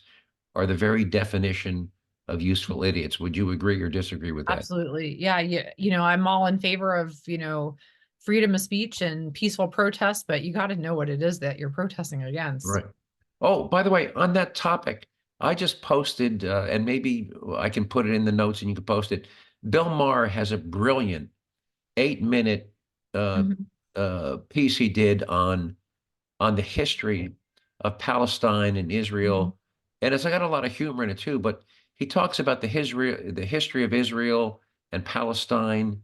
are 0.57 0.65
the 0.65 0.73
very 0.73 1.05
definition 1.05 1.89
of 2.27 2.41
useful 2.41 2.83
idiots. 2.83 3.19
Would 3.19 3.37
you 3.37 3.51
agree 3.51 3.81
or 3.81 3.89
disagree 3.89 4.31
with 4.31 4.47
that? 4.47 4.57
Absolutely. 4.57 5.15
Yeah. 5.15 5.39
Yeah. 5.39 5.69
You 5.77 5.91
know, 5.91 6.03
I'm 6.03 6.27
all 6.27 6.47
in 6.47 6.59
favor 6.59 6.95
of, 6.95 7.15
you 7.27 7.37
know, 7.37 7.77
freedom 8.19 8.55
of 8.55 8.59
speech 8.59 9.01
and 9.01 9.33
peaceful 9.33 9.67
protest, 9.67 10.25
but 10.27 10.41
you 10.41 10.51
got 10.51 10.67
to 10.67 10.75
know 10.75 10.95
what 10.95 11.09
it 11.09 11.21
is 11.21 11.39
that 11.39 11.59
you're 11.59 11.69
protesting 11.69 12.23
against. 12.23 12.67
Right. 12.67 12.85
Oh, 13.39 13.65
by 13.65 13.83
the 13.83 13.91
way, 13.91 14.11
on 14.13 14.33
that 14.33 14.55
topic, 14.55 15.07
I 15.39 15.53
just 15.53 15.81
posted, 15.83 16.43
uh, 16.43 16.65
and 16.67 16.83
maybe 16.83 17.31
I 17.55 17.69
can 17.69 17.85
put 17.85 18.07
it 18.07 18.13
in 18.15 18.25
the 18.25 18.31
notes 18.31 18.61
and 18.61 18.69
you 18.69 18.75
can 18.75 18.83
post 18.83 19.11
it. 19.11 19.27
Bill 19.69 19.89
Maher 19.89 20.25
has 20.25 20.51
a 20.51 20.57
brilliant 20.57 21.29
eight 21.95 22.21
minute 22.23 22.73
uh, 23.13 23.43
Mhm. 23.43 23.65
uh, 23.95 24.37
piece 24.49 24.75
he 24.75 24.89
did 24.89 25.23
on 25.23 25.75
on 26.39 26.55
the 26.55 26.61
history 26.61 27.33
of 27.81 27.97
Palestine 27.97 28.75
and 28.77 28.91
Israel, 28.91 29.57
and 30.01 30.13
it's 30.13 30.23
got 30.23 30.41
a 30.41 30.47
lot 30.47 30.65
of 30.65 30.75
humor 30.75 31.03
in 31.03 31.09
it 31.09 31.17
too. 31.17 31.39
But 31.39 31.63
he 31.95 32.05
talks 32.05 32.39
about 32.39 32.61
the 32.61 32.67
history 32.67 33.31
the 33.31 33.45
history 33.45 33.83
of 33.83 33.93
Israel 33.93 34.61
and 34.91 35.03
Palestine, 35.05 36.03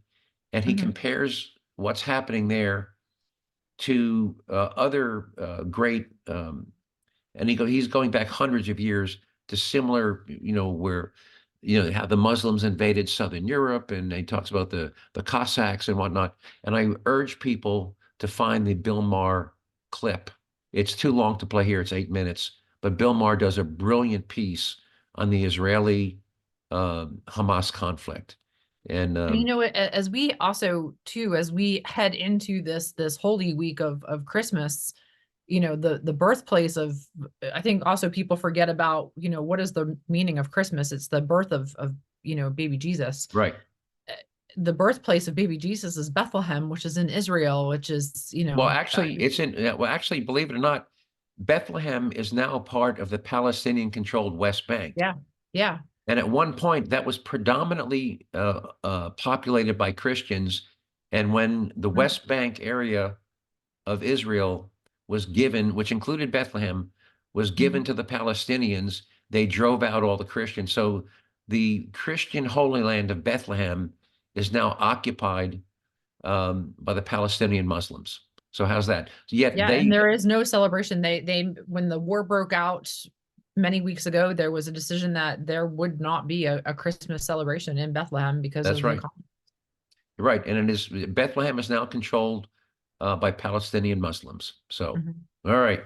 and 0.52 0.64
he 0.64 0.74
Mhm. 0.74 0.78
compares 0.80 1.52
what's 1.76 2.02
happening 2.02 2.48
there 2.48 2.94
to 3.78 4.36
uh, 4.48 4.70
other 4.76 5.30
uh, 5.38 5.64
great. 5.64 6.08
Um, 6.28 6.72
and 7.34 7.48
he 7.48 7.56
go 7.56 7.66
he's 7.66 7.88
going 7.88 8.10
back 8.10 8.26
hundreds 8.28 8.68
of 8.68 8.80
years 8.80 9.18
to 9.48 9.56
similar, 9.56 10.24
you 10.28 10.52
know, 10.52 10.68
where 10.68 11.12
you 11.62 11.82
know 11.82 11.92
how 11.92 12.06
the 12.06 12.16
Muslims 12.16 12.64
invaded 12.64 13.08
southern 13.08 13.48
Europe, 13.48 13.90
and 13.90 14.12
he 14.12 14.22
talks 14.22 14.50
about 14.50 14.70
the 14.70 14.92
the 15.14 15.22
Cossacks 15.22 15.88
and 15.88 15.98
whatnot. 15.98 16.36
And 16.64 16.76
I 16.76 16.88
urge 17.06 17.40
people 17.40 17.96
to 18.20 18.28
find 18.28 18.66
the 18.66 18.74
Bill 18.74 19.02
Maher 19.02 19.54
clip. 19.90 20.30
It's 20.72 20.94
too 20.96 21.12
long 21.12 21.38
to 21.38 21.46
play 21.46 21.64
here; 21.64 21.80
it's 21.80 21.92
eight 21.92 22.10
minutes. 22.10 22.60
But 22.84 22.98
Bill 22.98 23.14
Maher 23.14 23.34
does 23.34 23.56
a 23.56 23.64
brilliant 23.64 24.28
piece 24.28 24.76
on 25.14 25.30
the 25.30 25.42
Israeli 25.42 26.18
um, 26.70 27.22
Hamas 27.28 27.72
conflict, 27.72 28.36
and 28.90 29.16
And 29.16 29.34
you 29.34 29.40
um, 29.40 29.46
know, 29.46 29.60
as 29.62 30.10
we 30.10 30.34
also 30.38 30.94
too, 31.06 31.34
as 31.34 31.50
we 31.50 31.80
head 31.86 32.14
into 32.14 32.60
this 32.60 32.92
this 32.92 33.16
holy 33.16 33.54
week 33.54 33.80
of 33.80 34.04
of 34.04 34.26
Christmas, 34.26 34.92
you 35.46 35.60
know, 35.60 35.76
the 35.76 36.00
the 36.04 36.12
birthplace 36.12 36.76
of 36.76 36.94
I 37.54 37.62
think 37.62 37.86
also 37.86 38.10
people 38.10 38.36
forget 38.36 38.68
about, 38.68 39.12
you 39.16 39.30
know, 39.30 39.40
what 39.40 39.60
is 39.60 39.72
the 39.72 39.96
meaning 40.10 40.38
of 40.38 40.50
Christmas? 40.50 40.92
It's 40.92 41.08
the 41.08 41.22
birth 41.22 41.52
of 41.52 41.74
of 41.76 41.94
you 42.22 42.34
know 42.34 42.50
baby 42.50 42.76
Jesus. 42.76 43.28
right. 43.32 43.54
The 44.58 44.74
birthplace 44.74 45.26
of 45.26 45.34
baby 45.34 45.56
Jesus 45.56 45.96
is 45.96 46.10
Bethlehem, 46.10 46.68
which 46.68 46.84
is 46.84 46.98
in 46.98 47.08
Israel, 47.08 47.66
which 47.66 47.88
is 47.88 48.28
you 48.30 48.44
know. 48.44 48.56
Well, 48.56 48.68
uh, 48.68 48.74
actually, 48.74 49.14
it's 49.14 49.38
in. 49.38 49.54
Well, 49.78 49.90
actually, 49.90 50.20
believe 50.20 50.50
it 50.50 50.54
or 50.54 50.58
not, 50.58 50.88
Bethlehem 51.38 52.12
is 52.14 52.32
now 52.32 52.58
part 52.58 52.98
of 52.98 53.10
the 53.10 53.18
Palestinian-controlled 53.18 54.36
West 54.36 54.66
Bank. 54.66 54.94
Yeah. 54.96 55.14
yeah, 55.52 55.78
And 56.06 56.18
at 56.18 56.28
one 56.28 56.52
point, 56.54 56.90
that 56.90 57.04
was 57.04 57.18
predominantly 57.18 58.26
uh, 58.34 58.60
uh, 58.84 59.10
populated 59.10 59.76
by 59.76 59.92
Christians. 59.92 60.68
And 61.12 61.32
when 61.32 61.72
the 61.76 61.90
Mhm. 61.90 61.94
West 61.96 62.26
Bank 62.28 62.60
area 62.62 63.16
of 63.86 64.02
Israel 64.02 64.70
was 65.08 65.26
given, 65.26 65.74
which 65.74 65.92
included 65.92 66.30
Bethlehem, 66.30 66.90
was 67.34 67.50
given 67.50 67.84
to 67.84 67.94
the 67.94 68.04
Palestinians, 68.04 69.02
they 69.30 69.46
drove 69.46 69.82
out 69.82 70.02
all 70.02 70.16
the 70.16 70.24
Christians. 70.24 70.72
So 70.72 71.04
the 71.48 71.88
Christian 71.92 72.44
Holy 72.44 72.82
Land 72.82 73.10
of 73.10 73.24
Bethlehem 73.24 73.92
is 74.34 74.52
now 74.52 74.76
occupied 74.78 75.60
um, 76.22 76.74
by 76.78 76.94
the 76.94 77.02
Palestinian 77.02 77.66
Muslims. 77.66 78.20
So 78.54 78.64
how's 78.64 78.86
that? 78.86 79.10
Yet 79.30 79.56
yeah, 79.56 79.66
they 79.66 79.80
and 79.80 79.92
there 79.92 80.08
is 80.08 80.24
no 80.24 80.44
celebration. 80.44 81.02
They 81.02 81.18
they 81.18 81.42
when 81.66 81.88
the 81.88 81.98
war 81.98 82.22
broke 82.22 82.52
out 82.52 82.88
many 83.56 83.80
weeks 83.80 84.06
ago, 84.06 84.32
there 84.32 84.52
was 84.52 84.68
a 84.68 84.72
decision 84.72 85.12
that 85.14 85.44
there 85.44 85.66
would 85.66 86.00
not 86.00 86.28
be 86.28 86.44
a, 86.44 86.62
a 86.64 86.72
Christmas 86.72 87.24
celebration 87.24 87.78
in 87.78 87.92
Bethlehem 87.92 88.40
because 88.40 88.62
That's 88.64 88.76
of 88.78 88.82
the 88.82 88.88
right. 88.88 89.00
con- 89.00 89.10
Right, 90.18 90.46
and 90.46 90.56
it 90.56 90.72
is 90.72 90.86
Bethlehem 91.08 91.58
is 91.58 91.68
now 91.68 91.84
controlled 91.84 92.46
uh, 93.00 93.16
by 93.16 93.32
Palestinian 93.32 94.00
Muslims. 94.00 94.52
So, 94.70 94.94
Mhm. 94.94 95.14
all 95.46 95.60
right. 95.60 95.82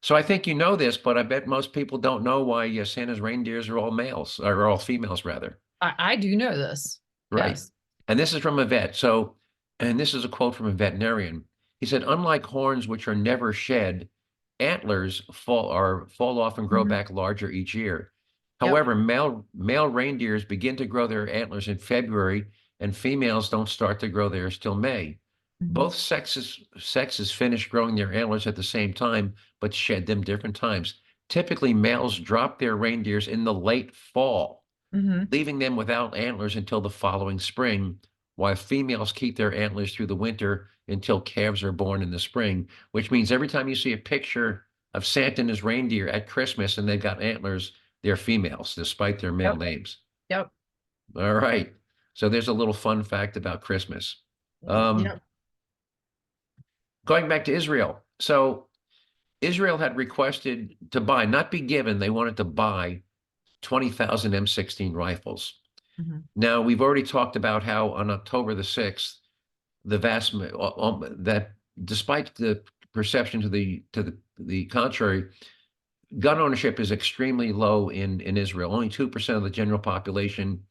So 0.00 0.14
I 0.14 0.22
think 0.22 0.46
you 0.46 0.54
know 0.54 0.76
this, 0.76 0.96
but 0.96 1.18
I 1.18 1.24
bet 1.24 1.48
most 1.48 1.72
people 1.72 1.98
don't 1.98 2.22
know 2.22 2.44
why 2.44 2.66
uh, 2.78 2.84
Santa's 2.84 3.20
reindeers 3.20 3.68
are 3.68 3.78
all 3.78 3.90
males, 3.90 4.38
or 4.38 4.68
all 4.68 4.78
females 4.78 5.24
rather. 5.24 5.58
I, 5.80 5.92
I 5.98 6.16
do 6.16 6.36
know 6.36 6.56
this. 6.56 7.00
Right. 7.32 7.48
Yes. 7.48 7.72
And 8.06 8.16
this 8.16 8.32
is 8.32 8.40
from 8.40 8.60
a 8.60 8.64
vet. 8.64 8.94
So, 8.94 9.34
and 9.80 9.98
this 9.98 10.14
is 10.14 10.24
a 10.24 10.28
quote 10.28 10.54
from 10.54 10.66
a 10.66 10.70
veterinarian. 10.70 11.44
He 11.80 11.86
said, 11.86 12.02
unlike 12.06 12.46
horns, 12.46 12.86
which 12.88 13.08
are 13.08 13.14
never 13.14 13.52
shed, 13.52 14.08
antlers 14.58 15.22
fall 15.32 15.66
or 15.66 16.06
fall 16.08 16.38
off 16.40 16.58
and 16.58 16.68
grow 16.68 16.84
Mhm. 16.84 16.88
back 16.88 17.10
larger 17.10 17.50
each 17.50 17.74
year. 17.74 18.12
Yep. 18.62 18.70
However, 18.70 18.94
male 18.94 19.46
male 19.54 19.88
reindeers 19.88 20.44
begin 20.44 20.76
to 20.76 20.86
grow 20.86 21.06
their 21.06 21.28
antlers 21.32 21.68
in 21.68 21.78
February, 21.78 22.46
and 22.78 22.94
females 22.96 23.48
don't 23.48 23.68
start 23.68 24.00
to 24.00 24.08
grow 24.08 24.28
theirs 24.28 24.58
till 24.58 24.74
May. 24.74 25.18
Mhm. 25.62 25.72
Both 25.74 25.94
sexes 25.94 26.62
sexes 26.78 27.32
finish 27.32 27.68
growing 27.68 27.94
their 27.96 28.12
antlers 28.12 28.46
at 28.46 28.56
the 28.56 28.62
same 28.62 28.92
time, 28.92 29.34
but 29.60 29.74
shed 29.74 30.06
them 30.06 30.22
different 30.22 30.56
times. 30.56 31.00
Typically, 31.28 31.72
males 31.72 32.18
drop 32.18 32.58
their 32.58 32.76
reindeers 32.76 33.28
in 33.28 33.44
the 33.44 33.54
late 33.54 33.94
fall 33.94 34.64
Mhm. 34.92 35.28
leaving 35.32 35.58
them 35.58 35.76
without 35.76 36.16
antlers 36.16 36.56
until 36.56 36.80
the 36.80 36.90
following 36.90 37.38
spring, 37.38 38.00
while 38.40 38.56
females 38.56 39.12
keep 39.12 39.36
their 39.36 39.54
antlers 39.54 39.94
through 39.94 40.06
the 40.06 40.16
winter 40.16 40.70
until 40.88 41.20
calves 41.20 41.62
are 41.62 41.72
born 41.72 42.00
in 42.00 42.10
the 42.10 42.18
spring, 42.18 42.66
which 42.92 43.10
means 43.10 43.30
every 43.30 43.46
time 43.46 43.68
you 43.68 43.74
see 43.74 43.92
a 43.92 43.98
picture 43.98 44.64
of 44.94 45.04
Santa 45.04 45.42
and 45.42 45.50
his 45.50 45.62
reindeer 45.62 46.08
at 46.08 46.26
Christmas 46.26 46.78
and 46.78 46.88
they've 46.88 47.02
got 47.02 47.20
antlers, 47.20 47.72
they're 48.02 48.16
females 48.16 48.74
despite 48.74 49.18
their 49.18 49.30
male 49.30 49.50
Yep. 49.52 49.58
names. 49.58 49.98
Yep. 50.30 50.50
All 51.16 51.34
right. 51.34 51.70
So 52.14 52.30
there's 52.30 52.48
a 52.48 52.52
little 52.54 52.72
fun 52.72 53.02
fact 53.04 53.36
about 53.36 53.60
Christmas. 53.60 54.22
Um, 54.66 55.04
Yep. 55.04 55.22
Going 57.04 57.28
back 57.28 57.44
to 57.44 57.52
Israel. 57.52 58.02
So 58.20 58.68
Israel 59.42 59.76
had 59.76 59.98
requested 59.98 60.78
to 60.92 61.02
buy, 61.02 61.26
not 61.26 61.50
be 61.50 61.60
given, 61.60 61.98
they 61.98 62.08
wanted 62.08 62.38
to 62.38 62.44
buy 62.44 63.02
20,000 63.60 64.32
M16 64.32 64.94
rifles. 64.94 65.60
Mhm. 66.00 66.24
Now, 66.36 66.60
we've 66.62 66.80
already 66.80 67.02
talked 67.02 67.36
about 67.36 67.62
how 67.62 67.90
on 67.92 68.10
October 68.10 68.54
the 68.54 68.64
6th, 68.64 69.18
the 69.84 69.98
vast, 69.98 70.34
ma- 70.34 70.46
uh, 70.46 70.74
um, 70.78 71.16
that 71.24 71.52
despite 71.84 72.34
the 72.34 72.62
perception 72.92 73.40
to 73.42 73.48
the, 73.48 73.84
to 73.92 74.02
the, 74.02 74.18
the 74.38 74.66
contrary, 74.66 75.28
gun 76.18 76.38
ownership 76.38 76.80
is 76.80 76.90
extremely 76.92 77.52
low 77.52 77.88
in, 77.90 78.20
in 78.20 78.36
Israel. 78.36 78.74
Only 78.74 78.88
2% 78.88 79.36
of 79.36 79.42
the 79.42 79.50
general 79.50 79.78
population 79.78 80.62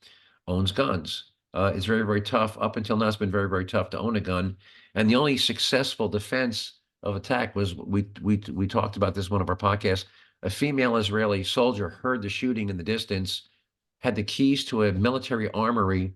owns 0.47 0.71
guns. 0.71 1.31
Uh, 1.53 1.71
it's 1.75 1.85
very, 1.85 2.03
very 2.05 2.21
tough. 2.21 2.57
Up 2.59 2.75
until 2.77 2.97
now, 2.97 3.07
it's 3.07 3.17
been 3.17 3.31
very, 3.31 3.49
very 3.49 3.65
tough 3.65 3.89
to 3.91 3.99
own 3.99 4.15
a 4.15 4.21
gun. 4.21 4.57
And 4.95 5.09
the 5.09 5.15
only 5.15 5.37
successful 5.37 6.07
defense 6.09 6.73
of 7.03 7.15
attack 7.15 7.55
was 7.55 7.75
we 7.75 8.05
we 8.21 8.41
we 8.51 8.67
talked 8.67 8.97
about 8.97 9.15
this 9.15 9.27
in 9.27 9.31
one 9.31 9.41
of 9.41 9.49
our 9.49 9.55
podcasts. 9.55 10.05
A 10.43 10.49
female 10.49 10.97
Israeli 10.97 11.43
soldier 11.43 11.89
heard 11.89 12.21
the 12.21 12.29
shooting 12.29 12.69
in 12.69 12.77
the 12.77 12.83
distance, 12.83 13.49
had 13.99 14.15
the 14.15 14.23
keys 14.23 14.65
to 14.65 14.83
a 14.83 14.91
military 14.93 15.49
armory, 15.51 16.13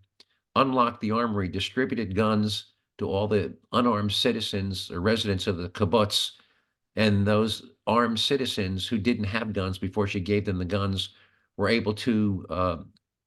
unlocked 0.55 1.01
the 1.01 1.11
armory, 1.11 1.47
distributed 1.47 2.15
guns 2.15 2.73
to 2.97 3.07
all 3.09 3.27
the 3.27 3.55
unarmed 3.73 4.11
citizens 4.11 4.91
or 4.91 5.01
residents 5.01 5.47
of 5.47 5.57
the 5.57 5.69
kibbutz, 5.69 6.31
and 6.95 7.25
those 7.25 7.71
armed 7.87 8.19
citizens 8.19 8.87
who 8.87 8.97
didn't 8.97 9.25
have 9.25 9.53
guns 9.53 9.77
before 9.77 10.07
she 10.07 10.19
gave 10.19 10.45
them 10.45 10.57
the 10.57 10.65
guns 10.65 11.09
were 11.57 11.67
able 11.69 11.93
to 11.93 12.45
uh, 12.49 12.77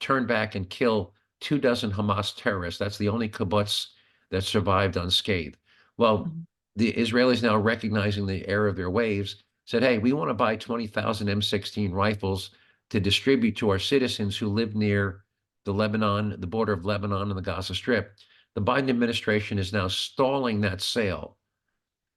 turn 0.01 0.27
back 0.27 0.55
and 0.55 0.71
kill 0.71 1.13
two 1.41 1.59
dozen 1.59 1.91
Hamas 1.91 2.35
terrorists. 2.37 2.79
That's 2.79 2.99
the 2.99 3.09
only 3.09 3.29
kibbutz 3.29 3.89
that 4.31 4.43
survived 4.45 4.97
unscathed. 4.97 5.57
Well, 5.99 6.25
Mhm. 6.27 6.47
the 6.77 6.93
Israelis 6.93 7.43
now 7.43 7.57
recognizing 7.57 8.27
the 8.27 8.47
error 8.49 8.69
of 8.69 8.77
their 8.77 8.91
ways 8.91 9.43
said, 9.65 9.83
"Hey, 9.83 9.99
we 9.99 10.13
want 10.13 10.31
to 10.31 10.35
buy 10.35 10.57
20,000 10.57 11.29
M16 11.29 11.93
rifles 11.93 12.51
to 12.91 13.01
distribute 13.01 13.57
to 13.57 13.71
our 13.71 13.79
citizens 13.79 14.37
who 14.37 14.49
live 14.49 14.75
near 14.75 15.25
the 15.65 15.73
Lebanon, 15.73 16.37
the 16.39 16.47
border 16.47 16.73
of 16.73 16.85
Lebanon 16.85 17.31
and 17.31 17.37
the 17.37 17.43
Gaza 17.43 17.75
Strip." 17.75 18.17
The 18.55 18.63
Biden 18.63 18.89
administration 18.89 19.59
is 19.59 19.73
now 19.73 19.89
stalling 19.89 20.63
that 20.63 20.81
sale 20.81 21.37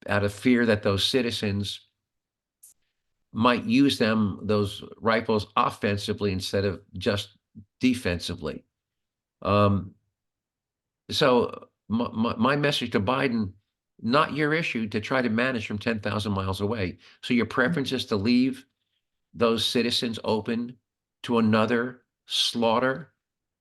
out 0.08 0.24
of 0.24 0.34
fear 0.34 0.66
that 0.66 0.84
those 0.84 1.04
citizens 1.06 1.82
might 3.32 3.66
use 3.66 3.98
them 3.98 4.40
those 4.44 4.84
rifles 5.02 5.48
offensively 5.56 6.32
instead 6.32 6.66
of 6.66 6.82
just 6.98 7.38
defensively. 7.80 8.64
Um, 9.42 9.94
so 11.12 11.68
my, 11.88 12.10
my, 12.12 12.36
my 12.36 12.56
message 12.56 12.92
to 12.92 13.00
Biden, 13.00 13.52
not 14.02 14.34
your 14.34 14.54
issue 14.54 14.88
to 14.88 15.00
try 15.00 15.22
to 15.22 15.30
manage 15.30 15.68
from 15.68 15.78
10,000 15.78 16.32
miles 16.32 16.62
away. 16.62 16.98
So 17.22 17.34
your 17.34 17.46
preference 17.46 17.92
is 17.92 18.06
to 18.06 18.16
leave 18.16 18.66
those 19.34 19.66
citizens 19.66 20.20
open 20.24 20.76
to 21.24 21.38
another 21.38 22.02
slaughter 22.26 23.14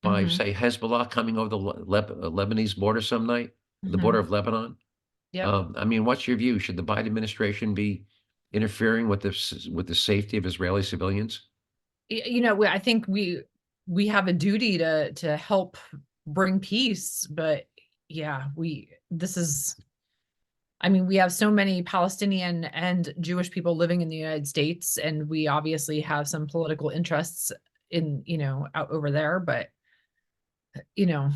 by, 0.02 0.24
Mhm. 0.24 0.30
say, 0.36 0.52
Hezbollah 0.54 1.10
coming 1.10 1.36
over 1.38 1.48
the 1.48 1.58
Le- 1.58 1.84
Leb- 1.84 2.10
uh, 2.10 2.30
Lebanese 2.30 2.76
border 2.76 3.00
some 3.00 3.26
night, 3.26 3.52
the 3.82 3.98
Mhm. 3.98 4.02
border 4.02 4.18
of 4.18 4.30
Lebanon. 4.30 4.76
Yeah. 5.32 5.48
Um, 5.50 5.74
I 5.76 5.84
mean, 5.84 6.04
what's 6.04 6.26
your 6.26 6.36
view? 6.36 6.58
Should 6.58 6.76
the 6.76 6.84
Biden 6.84 7.06
administration 7.06 7.74
be 7.74 8.04
interfering 8.52 9.08
with 9.08 9.20
the 9.20 9.28
s- 9.30 9.66
with 9.68 9.86
the 9.86 9.94
safety 9.94 10.36
of 10.38 10.46
Israeli 10.46 10.82
civilians? 10.82 11.48
Y- 12.10 12.22
you 12.24 12.40
know 12.40 12.54
we- 12.54 12.66
i 12.66 12.78
think 12.78 13.06
we 13.06 13.42
we 13.86 14.06
have 14.06 14.28
a 14.28 14.32
duty 14.32 14.78
to 14.78 15.12
to 15.12 15.36
help 15.36 15.76
bring 16.26 16.58
peace 16.58 17.26
but 17.26 17.68
yeah 18.08 18.48
we 18.56 18.88
this 19.10 19.36
is 19.36 19.76
i 20.80 20.88
mean 20.88 21.06
we 21.06 21.16
have 21.16 21.32
so 21.32 21.50
many 21.50 21.82
palestinian 21.82 22.64
and 22.66 23.14
jewish 23.20 23.50
people 23.50 23.76
living 23.76 24.00
in 24.00 24.08
the 24.08 24.16
united 24.16 24.46
states 24.46 24.96
and 24.98 25.28
we 25.28 25.46
obviously 25.48 26.00
have 26.00 26.28
some 26.28 26.46
political 26.46 26.88
interests 26.90 27.52
in 27.90 28.22
you 28.26 28.38
know 28.38 28.66
out 28.74 28.90
over 28.90 29.10
there 29.10 29.40
but 29.40 29.68
you 30.94 31.06
know 31.06 31.30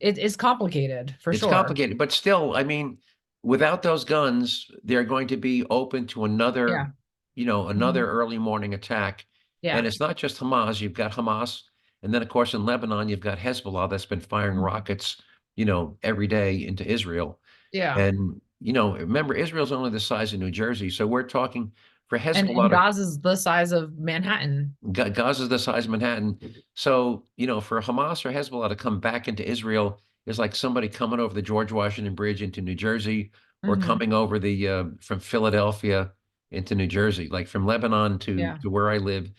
it 0.00 0.18
is 0.18 0.36
complicated 0.36 1.14
for 1.20 1.30
it's 1.30 1.40
sure 1.40 1.48
It's 1.48 1.56
complicated, 1.56 1.96
but 1.96 2.12
still, 2.12 2.54
I 2.54 2.62
mean, 2.62 2.98
without 3.42 3.80
those 3.82 4.04
guns, 4.04 4.70
they're 4.84 5.02
going 5.02 5.28
to 5.28 5.38
be 5.38 5.64
open 5.70 6.06
to 6.08 6.24
another, 6.26 6.68
Yeah. 6.68 6.86
you 7.34 7.46
know, 7.46 7.68
another 7.68 8.06
early 8.06 8.36
morning 8.36 8.74
attack. 8.74 9.24
yeah 9.62 9.78
And 9.78 9.86
it's 9.86 9.98
not 9.98 10.16
just 10.18 10.38
Hamas. 10.40 10.78
You've 10.80 10.92
got 10.92 11.12
Hamas, 11.12 11.62
and 12.02 12.12
then 12.12 12.20
of 12.20 12.28
course 12.28 12.52
in 12.52 12.66
Lebanon 12.66 13.08
you've 13.08 13.20
got 13.20 13.38
Hezbollah 13.38 13.88
that's 13.88 14.04
been 14.04 14.20
firing 14.20 14.58
Mhm. 14.58 14.64
rockets, 14.64 15.16
you 15.56 15.64
know, 15.64 15.96
every 16.02 16.26
day 16.26 16.66
into 16.66 16.84
Israel. 16.86 17.40
yeah 17.72 17.98
And 17.98 18.40
you 18.60 18.72
know, 18.72 18.96
remember 18.96 19.34
Israel's 19.34 19.72
only 19.72 19.90
the 19.90 20.00
size 20.00 20.32
of 20.32 20.40
New 20.40 20.50
Jersey, 20.50 20.90
so 20.90 21.06
we're 21.06 21.22
talking 21.22 21.72
for 22.08 22.16
and, 22.16 22.24
Hezbollah. 22.48 22.62
and 22.64 22.70
to- 22.70 22.76
gaza's 22.76 23.20
the 23.20 23.36
size 23.36 23.70
of 23.72 23.98
manhattan 23.98 24.74
Ga- 24.92 25.10
Gaza's 25.10 25.48
the 25.50 25.58
size 25.58 25.84
of 25.84 25.90
Manhattan. 25.90 26.38
So, 26.74 27.24
you 27.36 27.46
know, 27.46 27.60
for 27.60 27.80
Hamas 27.82 28.24
or 28.24 28.32
Hezbollah 28.32 28.70
to 28.70 28.76
come 28.76 28.98
back 28.98 29.28
into 29.28 29.46
Israel 29.48 30.00
is 30.26 30.38
like 30.38 30.54
somebody 30.56 30.88
coming 30.88 31.20
over 31.20 31.34
the 31.34 31.42
George 31.42 31.70
Washington 31.70 32.14
Bridge 32.14 32.40
into 32.42 32.60
New 32.62 32.74
Jersey 32.74 33.30
or 33.62 33.76
Mhm. 33.76 33.82
coming 33.82 34.12
over 34.14 34.38
the 34.38 34.68
uh, 34.68 34.84
from 35.00 35.20
Philadelphia 35.20 36.12
into 36.50 36.74
New 36.74 36.86
Jersey. 36.86 37.28
Like 37.28 37.46
from 37.46 37.66
Lebanon 37.66 38.18
to, 38.20 38.34
Yeah. 38.34 38.56
to 38.62 38.70
where 38.70 38.88
I 38.90 38.96
live 38.98 39.30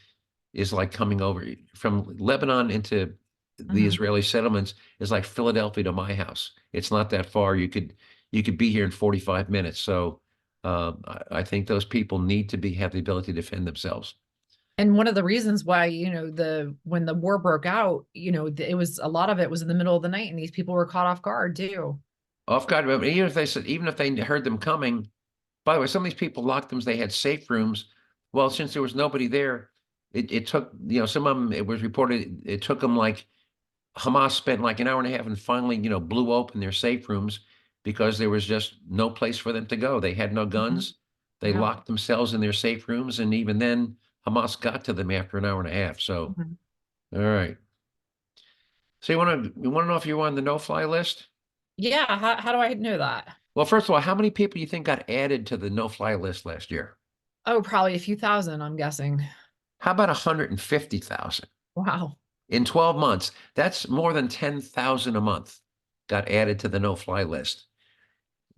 is 0.53 0.71
like 0.71 0.91
coming 0.91 1.21
over 1.21 1.45
from 1.75 2.15
Lebanon 2.19 2.69
into 2.69 3.13
the 3.57 3.63
Mhm. 3.83 3.87
Israeli 3.87 4.21
settlements 4.21 4.75
is 4.99 5.09
like 5.11 5.25
Philadelphia 5.25 5.83
to 5.85 5.91
my 5.91 6.13
house. 6.13 6.51
It's 6.71 6.91
not 6.91 7.09
that 7.09 7.25
far. 7.25 7.55
You 7.55 7.67
could 7.67 7.93
you 8.31 8.43
could 8.43 8.57
be 8.57 8.71
here 8.71 8.85
in 8.85 8.91
45 8.91 9.49
minutes. 9.49 9.79
So 9.79 10.21
um, 10.63 11.01
I, 11.07 11.39
I 11.39 11.43
think 11.43 11.67
those 11.67 11.85
people 11.85 12.19
need 12.19 12.49
to 12.49 12.57
be 12.57 12.73
have 12.73 12.91
the 12.91 12.99
ability 12.99 13.31
to 13.33 13.41
defend 13.41 13.65
themselves. 13.67 14.15
and 14.77 14.95
one 14.95 15.07
of 15.07 15.15
the 15.15 15.23
reasons 15.23 15.63
why 15.65 15.85
you 15.85 16.09
know 16.11 16.29
the 16.29 16.75
when 16.83 17.05
the 17.05 17.13
war 17.13 17.37
broke 17.37 17.65
out 17.65 18.05
you 18.13 18.31
know 18.31 18.47
it 18.47 18.75
was 18.75 18.99
a 18.99 19.07
lot 19.07 19.29
of 19.29 19.39
it 19.39 19.49
was 19.49 19.61
in 19.61 19.67
the 19.67 19.73
middle 19.73 19.95
of 19.95 20.03
the 20.03 20.09
night 20.09 20.29
and 20.29 20.39
these 20.39 20.51
people 20.51 20.73
were 20.73 20.85
caught 20.85 21.05
off 21.07 21.21
guard 21.21 21.55
too 21.55 21.99
Off 22.47 22.65
guard, 22.67 22.89
even 23.05 23.27
if 23.27 23.33
they 23.33 23.45
said, 23.45 23.65
even 23.67 23.87
if 23.87 23.95
they 23.95 24.09
heard 24.15 24.43
them 24.43 24.57
coming, 24.57 25.07
by 25.65 25.75
the 25.75 25.81
way, 25.81 25.87
some 25.87 26.03
of 26.03 26.11
these 26.11 26.19
people 26.19 26.43
locked 26.43 26.69
them, 26.69 26.79
they 26.79 26.97
had 26.97 27.11
safe 27.11 27.49
rooms. 27.49 27.85
Well, 28.33 28.49
since 28.49 28.73
there 28.73 28.81
was 28.81 28.95
nobody 28.95 29.27
there, 29.27 29.69
it, 30.13 30.31
it 30.31 30.47
took, 30.47 30.71
you 30.87 30.99
know, 30.99 31.05
some 31.05 31.27
of 31.27 31.35
them, 31.37 31.53
it 31.53 31.65
was 31.65 31.83
reported, 31.83 32.41
it 32.45 32.61
took 32.63 32.79
them 32.79 32.97
like, 32.97 33.27
Hamas 33.97 34.31
spent 34.31 34.61
like 34.61 34.79
an 34.79 34.87
hour 34.87 34.99
and 34.99 35.07
a 35.07 35.15
half 35.15 35.27
and 35.27 35.37
finally, 35.37 35.75
you 35.77 35.89
know, 35.89 35.99
blew 35.99 36.31
open 36.33 36.59
their 36.59 36.71
safe 36.71 37.07
rooms 37.09 37.41
because 37.83 38.17
there 38.17 38.29
was 38.29 38.45
just 38.45 38.75
no 38.89 39.09
place 39.09 39.37
for 39.37 39.51
them 39.53 39.65
to 39.67 39.77
go. 39.77 39.99
They 39.99 40.13
had 40.13 40.33
no 40.33 40.45
guns. 40.45 40.95
They 41.41 41.51
Yeah. 41.51 41.61
locked 41.61 41.87
themselves 41.87 42.33
in 42.33 42.41
their 42.41 42.53
safe 42.53 42.87
rooms. 42.87 43.19
And 43.19 43.33
even 43.33 43.57
then, 43.59 43.95
Hamas 44.27 44.59
got 44.59 44.83
to 44.85 44.93
them 44.93 45.11
after 45.11 45.37
an 45.37 45.45
hour 45.45 45.59
and 45.61 45.69
a 45.69 45.73
half. 45.73 45.99
So, 45.99 46.35
Mhm. 46.37 46.57
all 47.15 47.21
right. 47.21 47.57
So 49.01 49.13
you 49.13 49.17
want 49.17 49.45
to, 49.45 49.61
you 49.61 49.69
want 49.69 49.85
to 49.85 49.89
know 49.91 49.95
if 49.95 50.05
you're 50.05 50.25
on 50.25 50.35
the 50.35 50.41
no-fly 50.41 50.85
list? 50.85 51.27
yeah 51.81 52.05
how, 52.19 52.35
how 52.35 52.51
do 52.51 52.57
i 52.57 52.73
know 52.73 52.97
that 52.97 53.37
Well, 53.55 53.65
first 53.65 53.85
of 53.87 53.91
all, 53.95 54.01
how 54.01 54.13
many 54.13 54.29
people 54.29 54.55
do 54.55 54.59
you 54.59 54.67
think 54.67 54.85
got 54.85 55.09
added 55.09 55.47
to 55.47 55.55
the 55.55 55.69
no-fly 55.69 56.15
list 56.15 56.45
last 56.45 56.69
year? 56.69 56.97
oh 57.45 57.61
probably 57.61 57.95
a 57.95 57.99
few 57.99 58.17
thousand 58.17 58.61
i'm 58.61 58.75
guessing 58.75 59.23
How 59.79 59.91
about 59.91 60.09
150,000 60.09 61.47
wow 61.75 62.17
in 62.49 62.65
12 62.65 62.97
months? 62.97 63.31
That's 63.55 63.87
more 63.87 64.11
than 64.11 64.27
10,000 64.27 65.15
a 65.15 65.21
month 65.21 65.57
got 66.09 66.27
added 66.27 66.59
to 66.59 66.67
the 66.67 66.79
no-fly 66.81 67.23
list. 67.23 67.67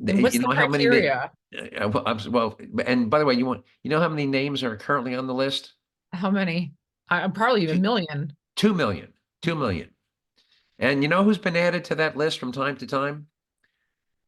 The- 0.05 0.13
And 0.13 0.23
what's 0.23 0.35
you 0.35 0.41
the 0.41 0.47
know 0.47 0.55
how 0.55 0.67
many 0.67 0.85
criteria? 0.85 1.31
Uh, 1.79 1.89
well, 1.89 2.03
I'm 2.05 2.31
well, 2.31 2.57
and 2.85 3.09
by 3.09 3.19
the 3.19 3.25
way, 3.25 3.33
you 3.35 3.45
want, 3.45 3.63
you 3.83 3.89
know 3.89 3.99
how 3.99 4.09
many 4.09 4.25
names 4.25 4.63
are 4.63 4.75
currently 4.77 5.15
on 5.15 5.27
the 5.27 5.33
list? 5.33 5.73
How 6.13 6.31
many? 6.31 6.73
I, 7.09 7.21
I'm 7.21 7.31
probably 7.33 7.63
even 7.63 7.77
Two- 7.77 7.81
million. 7.81 8.33
Two 8.55 8.73
million, 8.73 9.13
two 9.41 9.55
million. 9.55 9.89
And 10.79 11.01
you 11.03 11.09
know 11.09 11.23
who's 11.23 11.37
been 11.37 11.55
added 11.55 11.85
to 11.85 11.95
that 11.95 12.17
list 12.17 12.39
from 12.39 12.51
time 12.51 12.75
to 12.77 12.87
time? 12.87 13.27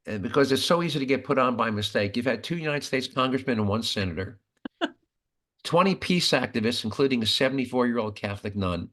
And 0.05 0.21
because 0.21 0.51
it's 0.51 0.63
so 0.63 0.83
easy 0.83 0.99
to 0.99 1.05
get 1.05 1.23
put 1.23 1.37
on 1.37 1.55
by 1.55 1.69
mistake. 1.71 2.15
You've 2.15 2.25
had 2.25 2.43
two 2.43 2.57
United 2.57 2.83
States 2.83 3.07
congressmen 3.07 3.57
and 3.59 3.67
one 3.67 3.83
senator. 3.83 4.39
20 5.63 5.95
peace 5.95 6.31
activists, 6.31 6.83
including 6.83 7.21
a 7.21 7.25
74-year-old 7.25 8.15
Catholic 8.15 8.55
nun. 8.55 8.89